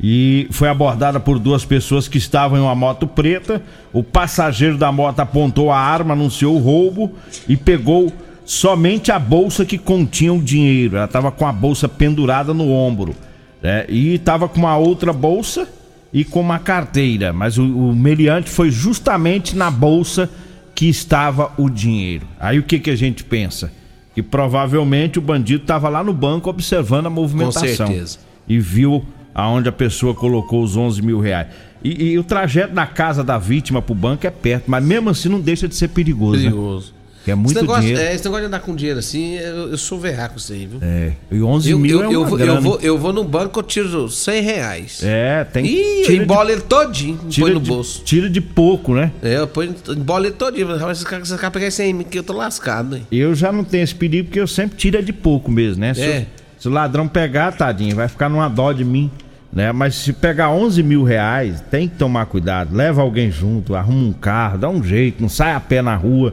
E 0.00 0.46
foi 0.52 0.68
abordada 0.68 1.18
por 1.18 1.40
duas 1.40 1.64
pessoas 1.64 2.06
que 2.06 2.16
estavam 2.16 2.58
em 2.58 2.60
uma 2.60 2.76
moto 2.76 3.08
preta. 3.08 3.60
O 3.92 4.04
passageiro 4.04 4.78
da 4.78 4.92
moto 4.92 5.18
apontou 5.18 5.72
a 5.72 5.78
arma, 5.78 6.12
anunciou 6.12 6.54
o 6.54 6.60
roubo 6.60 7.12
e 7.48 7.56
pegou 7.56 8.12
somente 8.44 9.10
a 9.10 9.18
bolsa 9.18 9.64
que 9.64 9.78
continha 9.78 10.32
o 10.32 10.40
dinheiro. 10.40 10.94
Ela 10.94 11.06
estava 11.06 11.32
com 11.32 11.44
a 11.44 11.52
bolsa 11.52 11.88
pendurada 11.88 12.54
no 12.54 12.70
ombro. 12.70 13.16
né? 13.60 13.84
E 13.88 14.14
estava 14.14 14.48
com 14.48 14.60
uma 14.60 14.76
outra 14.76 15.12
bolsa 15.12 15.66
e 16.12 16.24
com 16.24 16.40
uma 16.40 16.58
carteira. 16.58 17.32
Mas 17.32 17.58
o, 17.58 17.64
o 17.64 17.94
meliante 17.94 18.50
foi 18.50 18.70
justamente 18.70 19.56
na 19.56 19.70
bolsa 19.70 20.30
que 20.74 20.88
estava 20.88 21.52
o 21.56 21.68
dinheiro. 21.68 22.26
Aí 22.38 22.58
o 22.58 22.62
que, 22.62 22.78
que 22.78 22.90
a 22.90 22.96
gente 22.96 23.24
pensa? 23.24 23.70
que 24.16 24.22
provavelmente 24.22 25.18
o 25.18 25.22
bandido 25.22 25.60
estava 25.60 25.90
lá 25.90 26.02
no 26.02 26.14
banco 26.14 26.48
observando 26.48 27.04
a 27.04 27.10
movimentação. 27.10 27.86
Com 27.86 27.92
certeza. 27.92 28.18
E 28.48 28.58
viu 28.58 29.04
aonde 29.34 29.68
a 29.68 29.72
pessoa 29.72 30.14
colocou 30.14 30.62
os 30.62 30.74
11 30.74 31.02
mil 31.02 31.20
reais. 31.20 31.48
E, 31.84 32.12
e 32.12 32.18
o 32.18 32.24
trajeto 32.24 32.72
da 32.72 32.86
casa 32.86 33.22
da 33.22 33.36
vítima 33.36 33.82
pro 33.82 33.94
banco 33.94 34.26
é 34.26 34.30
perto, 34.30 34.70
mas 34.70 34.82
mesmo 34.82 35.10
assim 35.10 35.28
não 35.28 35.38
deixa 35.38 35.68
de 35.68 35.74
ser 35.74 35.88
perigoso. 35.88 36.42
né? 36.48 36.94
Que 37.26 37.32
é 37.32 37.34
muito 37.34 37.50
esse 37.50 37.60
negócio, 37.60 37.82
dinheiro. 37.82 38.00
É, 38.02 38.14
esse 38.14 38.24
negócio 38.24 38.42
de 38.42 38.46
andar 38.46 38.60
com 38.60 38.72
dinheiro 38.76 39.00
assim, 39.00 39.34
eu, 39.34 39.70
eu 39.70 39.76
sou 39.76 39.98
verraco 39.98 40.38
isso 40.38 40.52
aí, 40.52 40.64
viu? 40.64 40.78
É, 40.80 41.10
e 41.28 41.42
11 41.42 41.70
Eu, 41.72 41.78
mil 41.80 42.00
eu, 42.00 42.10
é 42.10 42.14
eu, 42.14 42.24
vou, 42.24 42.38
eu, 42.38 42.60
vou, 42.62 42.78
eu 42.80 42.96
vou 42.98 43.12
no 43.12 43.24
banco, 43.24 43.58
eu 43.58 43.62
tiro 43.64 44.08
100 44.08 44.42
reais. 44.42 45.00
É, 45.02 45.42
tem 45.42 45.66
eu 45.66 46.06
de- 46.06 46.16
embolo 46.18 46.48
ele 46.50 46.60
todinho, 46.60 47.18
tira 47.28 47.46
põe 47.48 47.54
no 47.54 47.60
de- 47.60 47.68
bolso. 47.68 48.02
Tira 48.04 48.30
de 48.30 48.40
pouco, 48.40 48.94
né? 48.94 49.10
É, 49.20 49.38
eu 49.38 49.48
ponho, 49.48 49.74
embolo 49.90 50.24
ele 50.24 50.34
todinho. 50.34 50.68
Rapaz, 50.68 50.98
Esses 50.98 51.04
caras 51.04 51.26
esses 51.28 51.36
caras 51.40 51.52
pegarem 51.52 51.70
100 51.72 51.92
mil, 51.94 52.06
que 52.06 52.16
eu 52.16 52.22
tô 52.22 52.32
lascado, 52.32 52.96
hein? 52.96 53.04
Eu 53.10 53.34
já 53.34 53.50
não 53.50 53.64
tenho 53.64 53.82
esse 53.82 53.94
perigo 53.96 54.28
porque 54.28 54.38
eu 54.38 54.46
sempre 54.46 54.76
tiro 54.78 54.96
é 54.96 55.02
de 55.02 55.12
pouco 55.12 55.50
mesmo, 55.50 55.80
né? 55.80 55.94
Se, 55.94 56.02
É. 56.02 56.26
o- 56.58 56.62
se 56.62 56.68
o 56.68 56.70
ladrão 56.70 57.08
pegar, 57.08 57.50
tadinho, 57.56 57.96
vai 57.96 58.06
ficar 58.06 58.28
numa 58.28 58.48
dó 58.48 58.70
de 58.72 58.84
mim, 58.84 59.10
né? 59.52 59.72
Mas 59.72 59.96
se 59.96 60.12
pegar 60.12 60.50
11 60.50 60.80
mil 60.80 61.02
reais, 61.02 61.60
tem 61.72 61.88
que 61.88 61.96
tomar 61.96 62.26
cuidado. 62.26 62.72
Leva 62.72 63.02
alguém 63.02 63.32
junto, 63.32 63.74
arruma 63.74 63.98
um 64.08 64.12
carro, 64.12 64.58
dá 64.58 64.68
um 64.68 64.80
jeito, 64.80 65.20
não 65.20 65.28
sai 65.28 65.54
a 65.54 65.58
pé 65.60 65.82
na 65.82 65.96
rua. 65.96 66.32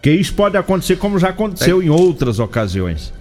Porque 0.00 0.10
isso 0.12 0.32
pode 0.32 0.56
acontecer 0.56 0.96
como 0.96 1.18
já 1.18 1.28
aconteceu 1.28 1.82
em 1.82 1.90
outras 1.90 2.38
ocasiões. 2.38 3.12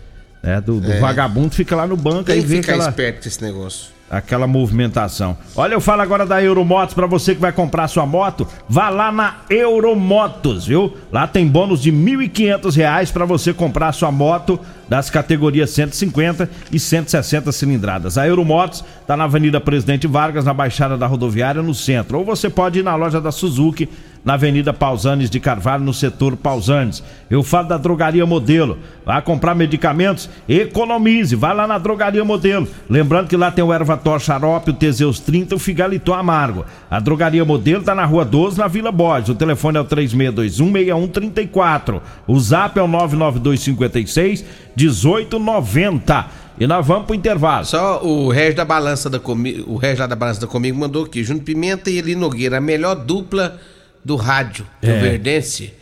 Né? 0.42 0.62
Do, 0.62 0.80
do 0.80 0.98
vagabundo 0.98 1.54
fica 1.54 1.76
lá 1.76 1.86
no 1.86 1.98
banco 1.98 2.32
É. 2.32 2.36
Tem 2.36 2.42
que 2.42 2.48
vê 2.48 2.56
ficar 2.62 2.74
aquela, 2.76 2.90
esperto 2.90 3.22
com 3.22 3.28
esse 3.28 3.42
negócio. 3.44 3.88
aquela 4.10 4.48
movimentação. 4.48 5.38
Olha, 5.58 5.74
eu 5.74 5.82
falo 5.82 6.02
agora 6.02 6.26
da 6.26 6.42
Euromotos 6.42 6.94
para 6.96 7.06
você 7.06 7.36
que 7.36 7.42
vai 7.42 7.52
comprar 7.52 7.90
sua 7.90 8.06
moto, 8.06 8.48
vá 8.70 8.88
lá 8.88 9.12
na 9.12 9.40
Euromotos, 9.50 10.68
viu? 10.68 10.96
Lá 11.12 11.28
tem 11.28 11.46
bônus 11.46 11.82
de 11.82 11.92
1.500 11.92 12.74
reais 12.74 13.12
para 13.12 13.26
você 13.26 13.54
comprar 13.54 13.92
sua 13.92 14.10
moto 14.10 14.58
das 14.88 15.10
categorias 15.10 15.72
150 15.72 16.50
e 16.72 16.80
160 16.80 17.52
cilindradas. 17.52 18.18
A 18.18 18.26
Euromotos 18.26 18.86
está 19.02 19.18
na 19.18 19.26
Avenida 19.26 19.60
Presidente 19.60 20.08
Vargas, 20.08 20.46
na 20.46 20.54
Baixada 20.54 20.98
da 20.98 21.08
Rodoviária, 21.08 21.62
no 21.62 21.76
centro. 21.76 22.20
Ou 22.20 22.24
você 22.24 22.50
pode 22.50 22.80
ir 22.80 22.84
na 22.84 22.96
loja 22.96 23.20
da 23.20 23.34
Suzuki, 23.34 23.90
na 24.24 24.34
Avenida 24.34 24.74
Pausanes 24.74 25.30
de 25.30 25.40
Carvalho, 25.40 25.84
no 25.84 25.94
setor 25.94 26.36
Pausanes. 26.36 27.04
Eu 27.30 27.44
falo 27.44 27.68
da 27.68 27.78
Drogaria 27.78 28.26
Modelo. 28.26 28.80
Vai 29.06 29.22
comprar 29.22 29.54
medicamentos? 29.56 30.30
Economize. 30.48 31.36
Vai 31.36 31.56
lá 31.56 31.68
na 31.68 31.78
Drogaria 31.78 32.26
Modelo. 32.26 32.68
Lembrando 32.90 33.28
que 33.28 33.38
lá 33.38 33.52
tem 33.52 33.64
o 33.64 33.74
Ervator 33.74 34.20
Xarope, 34.20 34.72
o 34.72 34.74
Teseus 34.74 35.20
30 35.20 35.54
e 35.54 35.56
o 35.56 35.60
Figaliton 35.60 36.14
Amargo. 36.14 36.66
A 36.90 37.00
Drogaria 37.00 37.46
Modelo 37.46 37.84
tá 37.84 37.96
na 37.96 38.06
Rua 38.06 38.26
12, 38.26 38.58
na 38.58 38.68
Vila 38.68 38.92
Borges. 38.92 39.30
O 39.30 39.36
telefone 39.36 39.78
é 39.78 39.82
o 39.82 39.86
3621-6134. 39.86 42.02
O 42.28 42.40
zap 42.40 42.78
é 42.78 42.82
o 42.82 42.88
99256 42.88 44.44
1890. 44.76 46.26
E 46.60 46.68
nós 46.68 46.86
vamos 46.86 47.06
pro 47.06 47.16
intervalo. 47.16 47.66
Só 47.66 48.04
o 48.04 48.30
Regis 48.30 48.56
da 48.56 48.66
Balança 48.66 49.10
da 49.10 49.18
Comigo, 49.18 49.72
o 49.72 49.78
Regis 49.78 50.00
lá 50.00 50.08
da 50.08 50.16
Balança 50.16 50.42
da 50.42 50.48
Comigo 50.48 50.78
mandou 50.78 51.06
aqui, 51.06 51.24
Júnior 51.24 51.46
Pimenta 51.46 51.90
e 51.90 51.98
Eli 51.98 52.16
Nogueira, 52.16 52.58
a 52.58 52.62
melhor 52.62 52.96
dupla 52.96 53.58
do 54.04 54.16
rádio 54.16 54.66
do 54.82 54.90
É. 54.90 55.00
Verdense. 55.00 55.74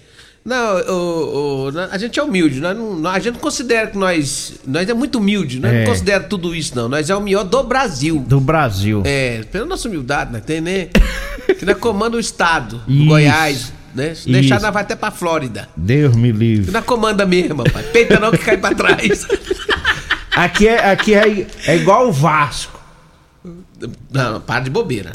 Não, 0.43 0.77
o, 0.79 1.69
o- 1.69 1.79
a 1.91 1.97
gente 1.97 2.17
é 2.17 2.23
humilde, 2.23 2.61
nós 2.61 2.75
não- 2.77 3.05
a 3.09 3.19
gente 3.19 3.33
não 3.33 3.39
considera 3.41 3.87
que 3.87 3.97
nós. 3.97 4.53
Nós 4.65 4.87
é 4.87 4.93
muito 4.93 5.17
humilde, 5.19 5.59
nós 5.59 5.73
É. 5.73 5.79
não 5.83 5.91
considera 5.91 6.23
tudo 6.23 6.55
isso, 6.55 6.73
não. 6.73 6.87
Nós 6.87 7.09
é 7.09 7.15
o 7.15 7.19
melhor 7.21 7.43
do 7.43 7.63
Brasil. 7.63 8.19
Do 8.25 8.39
Brasil. 8.39 9.01
É, 9.05 9.43
pela 9.51 9.65
nossa 9.65 9.89
humildade, 9.89 10.31
né? 10.31 10.39
Tem, 10.39 10.61
né? 10.61 10.87
que 11.59 11.65
nós 11.65 11.77
comanda 11.77 12.15
o 12.15 12.19
estado, 12.19 12.81
do. 12.87 13.05
Goiás, 13.07 13.73
né? 13.93 14.15
Se 14.15 14.29
deixar, 14.31 14.55
Isso. 14.55 14.63
nós 14.65 14.73
vai 14.73 14.83
até 14.83 14.95
pra 14.95 15.11
Flórida. 15.11 15.67
Deus 15.75 16.15
me 16.15 16.31
Que 16.31 16.37
livre. 16.37 16.71
nós 16.71 16.85
comanda 16.85 17.25
mesmo, 17.25 17.63
rapaz. 17.63 17.85
Peita 17.87 18.17
não 18.19 18.31
que 18.31 18.37
cai 18.37 18.57
pra 18.57 18.73
trás. 18.73 19.27
Aqui 20.33 20.67
é, 20.67 20.91
aqui 20.91 21.13
é, 21.13 21.45
é 21.65 21.75
igual 21.75 22.07
o 22.07 22.11
Vasco. 22.11 22.79
Não, 24.11 24.39
para 24.41 24.61
de 24.61 24.69
bobeira. 24.69 25.11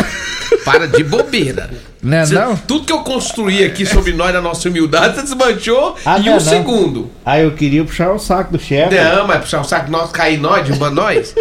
Para 0.64 0.86
de 0.86 1.02
bobeira. 1.04 1.70
Né, 2.02 2.26
Cê- 2.26 2.34
não? 2.34 2.56
Tudo 2.56 2.84
que 2.84 2.92
eu 2.92 3.00
construí 3.00 3.64
aqui 3.64 3.86
sobre 3.86 4.12
nós, 4.14 4.34
na 4.34 4.40
nossa 4.40 4.68
humildade, 4.68 5.14
você 5.14 5.22
desmanchou 5.22 5.96
Ah, 6.04 6.18
em 6.18 6.24
não, 6.24 6.32
um 6.32 6.34
não. 6.34 6.40
segundo. 6.40 7.10
Aí 7.24 7.44
eu 7.44 7.52
queria 7.52 7.84
puxar 7.84 8.10
o 8.12 8.18
saco 8.18 8.52
do 8.52 8.58
chefe. 8.58 8.94
Não, 8.96 9.26
mas 9.26 9.40
puxar 9.42 9.60
o 9.60 9.64
saco 9.64 9.90
nós, 9.90 10.10
cair 10.10 10.38
nós, 10.38 10.66
derrubar 10.66 10.90
nós. 10.94 11.32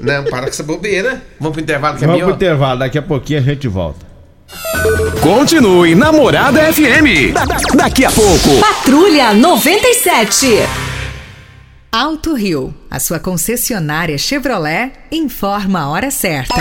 Não, 0.00 0.24
para 0.24 0.42
com 0.42 0.48
essa 0.48 0.62
bobeira. 0.62 1.22
Vamos 1.38 1.52
pro 1.54 1.62
intervalo 1.62 1.98
que 1.98 2.04
é 2.04 2.06
Vamos 2.06 2.22
pro 2.22 2.32
intervalo, 2.32 2.78
daqui 2.78 2.96
a 2.98 3.02
pouquinho 3.02 3.40
a 3.40 3.42
gente 3.42 3.68
volta. 3.68 4.06
Continue 5.20 5.94
na 5.94 6.10
Morada 6.10 6.60
FM. 6.72 7.32
Da- 7.34 7.44
Daqui 7.84 8.04
a 8.06 8.10
pouco. 8.10 8.60
Patrulha 8.60 9.34
97. 9.34 10.46
Alto 11.92 12.34
Rio, 12.34 12.74
a 12.90 12.98
sua 12.98 13.18
concessionária 13.18 14.16
Chevrolet, 14.16 14.92
informa 15.12 15.80
a 15.80 15.88
hora 15.88 16.10
certa. 16.10 16.54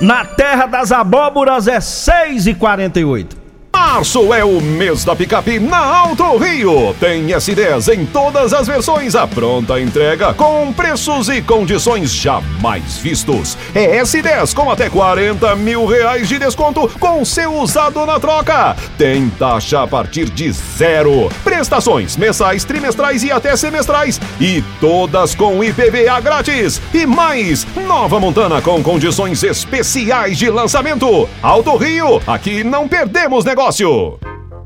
Na 0.00 0.24
terra 0.24 0.66
das 0.66 0.92
abóboras 0.92 1.66
é 1.66 1.80
6 1.80 2.46
e 2.46 2.54
48 2.54 3.39
Março 3.80 4.34
é 4.34 4.44
o 4.44 4.60
mês 4.60 5.06
da 5.06 5.16
picape 5.16 5.58
na 5.58 5.78
Alto 5.78 6.36
Rio. 6.36 6.94
Tem 7.00 7.26
S10 7.28 7.94
em 7.94 8.04
todas 8.04 8.52
as 8.52 8.66
versões, 8.66 9.14
a 9.14 9.26
pronta 9.26 9.80
entrega 9.80 10.34
com 10.34 10.70
preços 10.70 11.30
e 11.30 11.40
condições 11.40 12.12
jamais 12.12 12.98
vistos. 12.98 13.56
É 13.74 13.98
S10 14.02 14.54
com 14.54 14.70
até 14.70 14.90
40 14.90 15.56
mil 15.56 15.86
reais 15.86 16.28
de 16.28 16.38
desconto 16.38 16.88
com 17.00 17.24
seu 17.24 17.54
usado 17.54 18.04
na 18.04 18.20
troca. 18.20 18.76
Tem 18.98 19.30
taxa 19.30 19.82
a 19.82 19.86
partir 19.86 20.28
de 20.28 20.52
zero. 20.52 21.30
Prestações 21.42 22.18
mensais, 22.18 22.64
trimestrais 22.64 23.24
e 23.24 23.32
até 23.32 23.56
semestrais. 23.56 24.20
E 24.38 24.62
todas 24.78 25.34
com 25.34 25.64
IPVA 25.64 26.20
grátis. 26.20 26.82
E 26.92 27.06
mais, 27.06 27.66
nova 27.74 28.20
Montana 28.20 28.60
com 28.60 28.82
condições 28.82 29.42
especiais 29.42 30.36
de 30.36 30.50
lançamento. 30.50 31.26
Alto 31.42 31.76
Rio, 31.76 32.20
aqui 32.26 32.62
não 32.62 32.86
perdemos 32.86 33.42
negócio 33.42 33.69
negócio. 33.70 34.39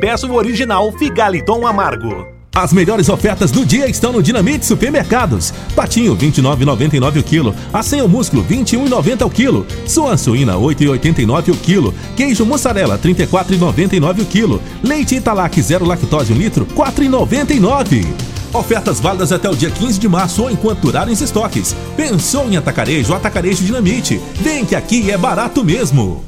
peça 0.00 0.26
o 0.26 0.34
original 0.34 0.92
Figaliton 0.92 1.66
Amargo. 1.66 2.26
As 2.54 2.72
melhores 2.72 3.08
ofertas 3.08 3.52
do 3.52 3.64
dia 3.64 3.88
estão 3.88 4.12
no 4.12 4.22
Dinamite 4.22 4.66
Supermercados. 4.66 5.52
Patinho 5.76 6.16
29,99 6.16 7.20
o 7.20 7.22
quilo. 7.22 7.54
Acém 7.72 8.02
o 8.02 8.08
músculo 8.08 8.44
21,90 8.44 9.26
o 9.26 9.30
quilo. 9.30 9.66
Suan 9.86 10.16
suína 10.16 10.54
8,89 10.54 11.52
o 11.52 11.56
quilo. 11.56 11.94
Queijo 12.16 12.44
mussarela 12.44 12.98
34,99 12.98 14.22
o 14.22 14.26
quilo. 14.26 14.62
Leite 14.82 15.14
Italac 15.14 15.60
0 15.60 15.86
lactose 15.86 16.32
1 16.32 16.36
litro 16.36 16.66
4,99. 16.66 18.04
Ofertas 18.52 18.98
válidas 18.98 19.30
até 19.30 19.48
o 19.48 19.54
dia 19.54 19.70
15 19.70 20.00
de 20.00 20.08
março 20.08 20.42
ou 20.42 20.50
enquanto 20.50 20.80
durarem 20.80 21.12
os 21.12 21.20
estoques. 21.20 21.76
Pensou 21.96 22.50
em 22.50 22.56
atacarejo? 22.56 23.14
Atacarejo 23.14 23.64
Dinamite. 23.64 24.20
Vem 24.40 24.64
que 24.64 24.74
aqui 24.74 25.10
é 25.10 25.16
barato 25.16 25.64
mesmo. 25.64 26.27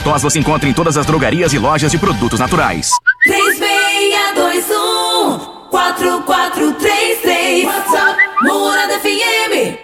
tos 0.00 0.22
você 0.22 0.38
encontra 0.38 0.68
em 0.68 0.72
todas 0.72 0.96
as 0.96 1.04
drogarias 1.06 1.52
e 1.52 1.58
lojas 1.58 1.90
de 1.90 1.98
produtos 1.98 2.38
naturais. 2.40 2.90
3621 3.24 5.38
4433 5.70 7.64
WhatsApp 7.64 8.22
Morada 8.42 9.00
FM 9.00 9.83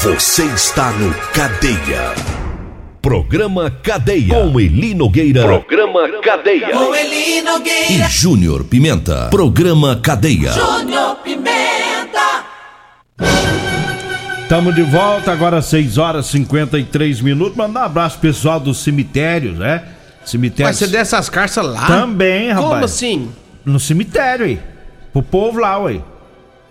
Você 0.00 0.44
está 0.44 0.92
no 0.92 1.12
Cadeia. 1.32 2.14
Programa 3.02 3.68
Cadeia. 3.82 4.28
Com 4.32 4.60
Eli 4.60 4.94
Nogueira. 4.94 5.42
Programa 5.42 6.08
Cadeia. 6.22 6.70
Com 6.70 6.94
Eli 6.94 7.38
E 7.38 7.42
Nogueira 7.42 8.08
Júnior 8.08 8.62
Pimenta. 8.62 9.26
Programa 9.28 9.96
Cadeia. 9.96 10.52
Júnior 10.52 11.16
Pimenta 11.16 12.44
Estamos 14.40 14.72
de 14.76 14.82
volta, 14.82 15.32
agora 15.32 15.60
6 15.60 15.98
horas 15.98 16.26
e 16.26 16.30
53 16.30 17.20
minutos. 17.20 17.56
Mandar 17.56 17.80
um 17.80 17.84
abraço 17.86 18.20
pro 18.20 18.28
pessoal 18.28 18.60
dos 18.60 18.78
cemitérios, 18.78 19.58
né? 19.58 19.82
Cemitério. 20.24 20.66
Mas 20.68 20.78
você 20.78 20.86
dessas 20.86 21.28
carças 21.28 21.66
lá? 21.66 21.86
Também, 21.88 22.52
rapaz. 22.52 22.70
Como 22.70 22.84
assim? 22.84 23.32
No 23.64 23.80
cemitério, 23.80 24.46
aí. 24.46 24.60
Pro 25.12 25.24
povo 25.24 25.58
lá, 25.58 25.76
ué. 25.80 26.00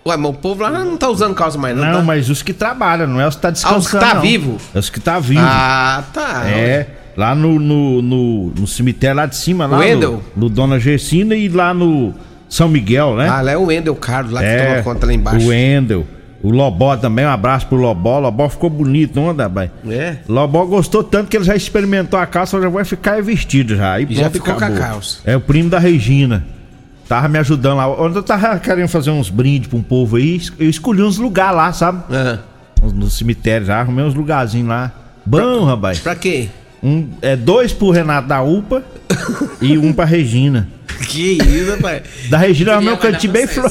Ué, 0.08 0.16
mas 0.16 0.30
o 0.30 0.34
povo 0.34 0.62
lá 0.62 0.70
não 0.70 0.96
tá 0.96 1.08
usando 1.08 1.34
calça 1.34 1.58
mais, 1.58 1.76
não, 1.76 1.84
Não, 1.84 1.92
tá? 1.98 2.02
mas 2.02 2.28
os 2.30 2.42
que 2.42 2.52
trabalham, 2.52 3.06
não 3.06 3.20
é 3.20 3.28
os 3.28 3.36
que 3.36 3.42
tá 3.42 3.50
descansando. 3.50 3.76
Ah, 3.76 3.80
os 3.80 3.90
que 3.90 3.98
tá 3.98 4.14
não. 4.14 4.20
vivo? 4.22 4.58
É 4.74 4.78
os 4.78 4.90
que 4.90 5.00
tá 5.00 5.18
vivo. 5.18 5.40
Ah, 5.42 6.02
tá. 6.12 6.42
É, 6.48 6.86
lá 7.16 7.34
no, 7.34 7.58
no, 7.58 8.02
no, 8.02 8.46
no 8.58 8.66
cemitério 8.66 9.16
lá 9.16 9.26
de 9.26 9.36
cima, 9.36 9.66
lá 9.66 9.78
Wendel? 9.78 10.22
no, 10.34 10.44
no 10.44 10.48
Dona 10.48 10.78
Gersina 10.80 11.34
e 11.34 11.48
lá 11.48 11.72
no 11.74 12.14
São 12.48 12.68
Miguel, 12.68 13.16
né? 13.16 13.28
Ah, 13.28 13.40
lá 13.40 13.50
é 13.52 13.56
o 13.56 13.64
Wendel 13.66 13.94
Carlos, 13.96 14.32
lá 14.32 14.40
que 14.40 14.46
é, 14.46 14.66
toma 14.70 14.82
conta 14.82 15.06
lá 15.06 15.12
embaixo. 15.12 15.44
O 15.46 15.48
Wendel. 15.50 16.06
O 16.40 16.50
Lobó 16.50 16.96
também, 16.96 17.26
um 17.26 17.30
abraço 17.30 17.66
pro 17.66 17.76
Lobó. 17.76 18.18
O 18.18 18.20
Lobó 18.20 18.48
ficou 18.48 18.70
bonito, 18.70 19.20
não, 19.20 19.34
Dabai? 19.34 19.72
É? 19.90 20.18
Lobó 20.28 20.64
gostou 20.66 21.02
tanto 21.02 21.28
que 21.28 21.36
ele 21.36 21.44
já 21.44 21.56
experimentou 21.56 22.16
a 22.18 22.24
calça, 22.26 22.60
já 22.62 22.68
vai 22.68 22.84
ficar 22.84 23.20
vestido 23.20 23.74
já. 23.74 23.98
E, 24.00 24.04
E 24.08 24.14
já 24.14 24.20
pronto, 24.30 24.32
ficou 24.34 24.54
com 24.54 24.62
a 24.64 24.66
acabou. 24.68 24.78
calça. 24.84 25.18
É 25.24 25.36
o 25.36 25.40
primo 25.40 25.68
da 25.68 25.80
Regina. 25.80 26.46
Tava 27.08 27.26
me 27.26 27.38
ajudando 27.38 27.78
lá. 27.78 27.88
Onde 27.88 28.16
eu 28.16 28.22
tava 28.22 28.58
querendo 28.58 28.88
fazer 28.88 29.10
uns 29.10 29.30
brindes 29.30 29.68
pra 29.68 29.78
um 29.78 29.82
povo 29.82 30.16
aí, 30.16 30.40
eu 30.58 30.68
escolhi 30.68 31.02
uns 31.02 31.16
lugares 31.16 31.56
lá, 31.56 31.72
sabe? 31.72 32.02
É. 32.14 32.38
No 32.92 33.08
cemitério 33.08 33.66
já, 33.66 33.80
arrumei 33.80 34.04
uns 34.04 34.14
lugarzinhos 34.14 34.68
lá. 34.68 34.92
Bom, 35.24 35.64
rapaz. 35.64 36.00
Pra 36.00 36.14
quê? 36.14 36.48
Um, 36.82 37.08
é 37.22 37.34
dois 37.34 37.72
pro 37.72 37.90
Renato 37.90 38.28
da 38.28 38.42
UPA 38.42 38.84
e 39.60 39.76
um 39.78 39.92
pra 39.92 40.04
Regina. 40.04 40.68
Que 41.08 41.38
isso, 41.38 41.70
rapaz. 41.70 42.02
Da 42.28 42.36
Regina 42.38 42.72
é 42.72 42.76
o 42.78 42.82
meu 42.82 42.96
cantinho 42.98 43.32
bem 43.32 43.46
flor. 43.46 43.70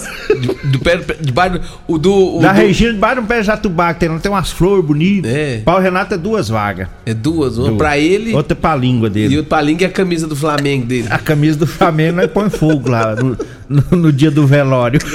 Do 0.64 0.80
pé, 0.80 1.00
debaixo, 1.22 1.60
o 1.88 1.98
do... 1.98 2.38
O 2.38 2.42
Da 2.42 2.52
do- 2.54 2.60
Regina, 2.60 2.94
debaixo 2.94 3.22
do 3.22 3.28
pé 3.28 3.40
de 3.42 3.46
jatubá, 3.48 3.94
que 3.94 4.00
tem, 4.00 4.10
lá, 4.10 4.18
tem 4.20 4.32
umas 4.32 4.52
flores 4.52 4.84
bonitas. 4.86 5.32
É. 5.32 5.62
Para 5.64 5.78
o 5.78 5.82
Renato 5.82 6.14
é 6.16 6.18
duas 6.18 6.48
vagas. 6.50 6.88
É 7.06 7.14
duas, 7.14 7.58
uma 7.58 7.68
Duas. 7.68 7.78
pra 7.78 7.98
ele 7.98 8.34
Outra 8.34 8.56
pra 8.56 8.76
língua 8.76 9.10
dele. 9.10 9.34
e 9.34 9.38
outra 9.38 9.50
pra 9.58 9.62
língua 9.62 9.84
e 9.84 9.86
a 9.86 9.90
camisa 9.90 10.26
do 10.26 10.36
Flamengo 10.36 10.86
dele. 10.86 11.08
A 11.10 11.20
camisa 11.20 11.60
do 11.60 11.68
Flamengo 11.68 12.18
nós 12.18 12.32
põe 12.32 12.50
fogo 12.50 12.90
lá 12.90 13.16
no, 13.16 13.38
no- 13.70 13.98
no 13.98 14.12
dia 14.14 14.32
do 14.32 14.48
velório. 14.48 15.00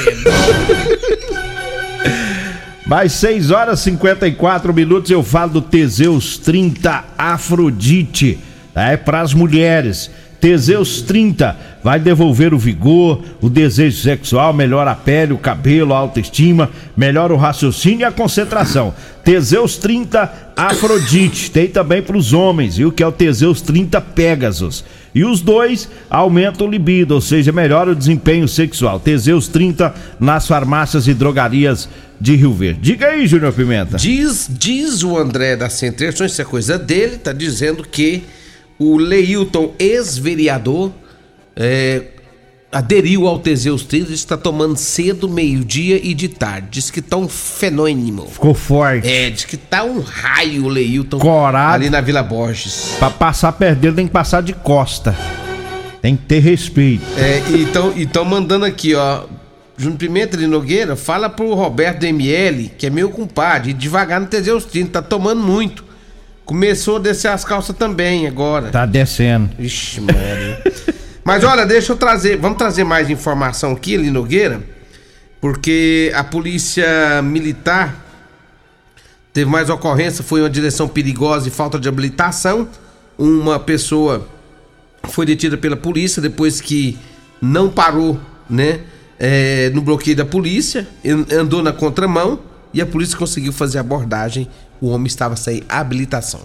Mais 2.86 3.12
6 3.12 3.50
horas 3.50 3.80
e 3.80 3.84
54 3.84 4.74
minutos 4.74 5.10
eu 5.10 5.22
falo 5.22 5.52
do 5.52 5.62
Teseus 5.62 6.36
30 6.38 7.04
Afrodite. 7.16 8.38
É 8.74 8.96
para 8.96 9.20
as 9.20 9.32
mulheres. 9.34 10.10
Teseus 10.42 11.00
30 11.02 11.56
vai 11.84 12.00
devolver 12.00 12.52
o 12.52 12.58
vigor, 12.58 13.22
o 13.40 13.48
desejo 13.48 14.02
sexual, 14.02 14.52
melhora 14.52 14.90
a 14.90 14.94
pele, 14.96 15.32
o 15.32 15.38
cabelo, 15.38 15.94
a 15.94 15.98
autoestima, 15.98 16.68
melhora 16.96 17.32
o 17.32 17.36
raciocínio 17.36 18.00
e 18.00 18.04
a 18.04 18.10
concentração. 18.10 18.92
Teseus 19.22 19.76
30 19.76 20.50
Afrodite 20.56 21.48
tem 21.48 21.68
também 21.68 22.02
para 22.02 22.16
os 22.16 22.32
homens, 22.32 22.76
viu? 22.76 22.90
Que 22.90 23.04
é 23.04 23.06
o 23.06 23.12
Teseus 23.12 23.60
30 23.60 24.00
Pegasus. 24.00 24.84
E 25.14 25.24
os 25.24 25.40
dois 25.40 25.88
aumentam 26.10 26.66
o 26.66 26.70
libido, 26.70 27.14
ou 27.14 27.20
seja, 27.20 27.52
melhora 27.52 27.92
o 27.92 27.96
desempenho 27.96 28.48
sexual. 28.48 28.98
Teseus 28.98 29.46
30 29.46 29.94
nas 30.18 30.48
farmácias 30.48 31.06
e 31.06 31.14
drogarias 31.14 31.88
de 32.20 32.34
Rio 32.34 32.52
Verde. 32.52 32.80
Diga 32.80 33.06
aí, 33.06 33.28
Júnior 33.28 33.52
Pimenta. 33.52 33.96
Diz, 33.96 34.48
diz 34.50 35.04
o 35.04 35.16
André 35.16 35.54
da 35.54 35.70
Centro, 35.70 36.26
isso 36.26 36.42
é 36.42 36.44
coisa 36.44 36.76
dele, 36.76 37.16
tá 37.16 37.32
dizendo 37.32 37.84
que 37.84 38.24
o 38.82 38.96
Leilton, 38.96 39.74
ex-vereador, 39.78 40.90
é, 41.54 42.02
aderiu 42.72 43.26
ao 43.26 43.38
Teseus 43.38 43.84
30, 43.84 44.06
diz 44.10 44.22
que 44.22 44.26
tá 44.26 44.36
tomando 44.36 44.76
cedo, 44.76 45.28
meio-dia 45.28 46.00
e 46.02 46.14
de 46.14 46.28
tarde. 46.28 46.68
Diz 46.70 46.90
que 46.90 47.02
tá 47.02 47.16
um 47.16 47.28
fenômeno. 47.28 48.26
Ficou 48.26 48.54
forte. 48.54 49.06
É, 49.06 49.28
diz 49.30 49.44
que 49.44 49.56
tá 49.56 49.84
um 49.84 50.00
raio 50.00 50.64
o 50.64 50.68
Leilton 50.68 51.18
Corado. 51.18 51.74
ali 51.74 51.90
na 51.90 52.00
Vila 52.00 52.22
Borges. 52.22 52.96
Pra 52.98 53.10
passar 53.10 53.52
perto 53.52 53.78
dele 53.78 53.94
tem 53.94 54.06
que 54.06 54.12
passar 54.12 54.42
de 54.42 54.54
costa. 54.54 55.14
Tem 56.00 56.16
que 56.16 56.24
ter 56.24 56.40
respeito. 56.40 57.04
É, 57.16 57.42
então, 57.50 57.92
então 57.96 58.24
mandando 58.24 58.64
aqui, 58.64 58.94
ó. 58.94 59.24
Júnior 59.76 59.98
Pimenta 59.98 60.36
de 60.36 60.46
Nogueira, 60.46 60.94
fala 60.96 61.28
pro 61.28 61.54
Roberto 61.54 62.04
ML, 62.04 62.70
que 62.76 62.86
é 62.86 62.90
meu 62.90 63.10
compadre, 63.10 63.72
devagar 63.72 64.20
no 64.20 64.26
Teseus 64.26 64.64
30, 64.64 64.90
tá 64.90 65.02
tomando 65.02 65.42
muito. 65.42 65.91
Começou 66.44 66.96
a 66.96 66.98
descer 66.98 67.28
as 67.28 67.44
calças 67.44 67.74
também 67.76 68.26
agora. 68.26 68.70
Tá 68.70 68.84
descendo. 68.84 69.50
Ixi, 69.58 70.00
Maria. 70.00 70.62
Mas 71.24 71.44
olha, 71.44 71.64
deixa 71.64 71.92
eu 71.92 71.96
trazer, 71.96 72.36
vamos 72.36 72.58
trazer 72.58 72.82
mais 72.82 73.08
informação 73.08 73.72
aqui, 73.72 73.94
ali 73.94 74.10
Nogueira, 74.10 74.60
porque 75.40 76.10
a 76.16 76.24
polícia 76.24 77.22
militar 77.22 78.04
teve 79.32 79.48
mais 79.48 79.70
ocorrência, 79.70 80.24
foi 80.24 80.40
uma 80.40 80.50
direção 80.50 80.88
perigosa 80.88 81.46
e 81.46 81.50
falta 81.50 81.78
de 81.78 81.88
habilitação. 81.88 82.68
Uma 83.16 83.60
pessoa 83.60 84.26
foi 85.04 85.24
detida 85.24 85.56
pela 85.56 85.76
polícia 85.76 86.20
depois 86.20 86.60
que 86.60 86.98
não 87.40 87.70
parou, 87.70 88.20
né, 88.50 88.80
é, 89.18 89.70
no 89.70 89.80
bloqueio 89.80 90.16
da 90.16 90.24
polícia, 90.24 90.88
an- 91.04 91.26
andou 91.40 91.62
na 91.62 91.72
contramão, 91.72 92.40
e 92.74 92.80
a 92.80 92.86
polícia 92.86 93.16
conseguiu 93.16 93.52
fazer 93.52 93.78
a 93.78 93.80
abordagem. 93.82 94.48
O 94.82 94.88
homem 94.88 95.06
estava 95.06 95.36
sem 95.36 95.62
habilitação. 95.68 96.40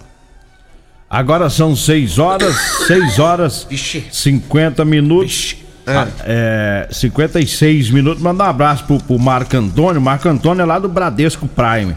Agora 1.10 1.50
são 1.50 1.74
6 1.74 2.18
horas, 2.20 2.54
6 2.86 3.18
horas, 3.18 3.66
Vixe. 3.68 4.06
50 4.12 4.84
minutos. 4.84 5.56
Ah. 5.84 6.06
Ah, 6.06 6.08
É, 6.24 6.88
56 6.92 7.90
minutos. 7.90 8.22
Manda 8.22 8.44
um 8.44 8.46
abraço 8.46 8.84
pro, 8.84 8.98
pro 9.02 9.18
Marco 9.18 9.56
Antônio. 9.56 10.00
Marco 10.00 10.28
Antônio 10.28 10.62
é 10.62 10.64
lá 10.64 10.78
do 10.78 10.88
Bradesco 10.88 11.48
Prime. 11.48 11.96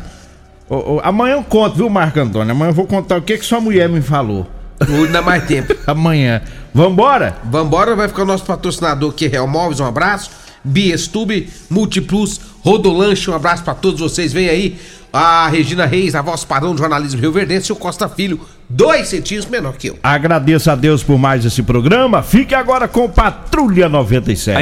Ô, 0.67 0.95
ô, 0.95 1.01
amanhã 1.03 1.33
eu 1.33 1.43
conto, 1.43 1.75
viu, 1.75 1.89
Marco 1.89 2.19
Antônio? 2.19 2.51
Amanhã 2.51 2.69
eu 2.71 2.73
vou 2.73 2.87
contar 2.87 3.17
o 3.17 3.21
que, 3.21 3.37
que 3.37 3.45
sua 3.45 3.59
mulher 3.61 3.87
me 3.87 4.01
falou. 4.01 4.49
Hoje 4.89 5.11
dá 5.11 5.21
mais 5.21 5.43
tempo. 5.45 5.75
Amanhã. 5.85 6.41
Vambora? 6.73 7.35
Vambora, 7.43 7.95
vai 7.95 8.07
ficar 8.07 8.23
o 8.23 8.25
nosso 8.25 8.45
patrocinador 8.45 9.11
aqui, 9.11 9.27
Real 9.27 9.45
Móveis, 9.47 9.79
um 9.79 9.85
abraço. 9.85 10.31
Biestube, 10.63 11.49
Multiplus, 11.69 12.39
Rodolanche, 12.61 13.29
um 13.29 13.35
abraço 13.35 13.63
pra 13.63 13.73
todos 13.73 13.99
vocês. 13.99 14.31
Vem 14.31 14.49
aí 14.49 14.77
a 15.13 15.47
Regina 15.49 15.85
Reis, 15.85 16.15
a 16.15 16.21
voz 16.21 16.45
padrão 16.45 16.73
do 16.73 16.77
jornalismo 16.77 17.19
Rio 17.19 17.31
Verdense, 17.31 17.71
e 17.71 17.73
o 17.73 17.75
Costa 17.75 18.07
Filho, 18.07 18.39
dois 18.69 19.09
centímetros 19.09 19.51
menor 19.51 19.73
que 19.73 19.87
eu. 19.87 19.99
Agradeço 20.01 20.71
a 20.71 20.75
Deus 20.75 21.03
por 21.03 21.17
mais 21.17 21.43
esse 21.43 21.61
programa. 21.61 22.23
Fique 22.23 22.55
agora 22.55 22.87
com 22.87 23.09
Patrulha 23.09 23.89
97. 23.89 24.57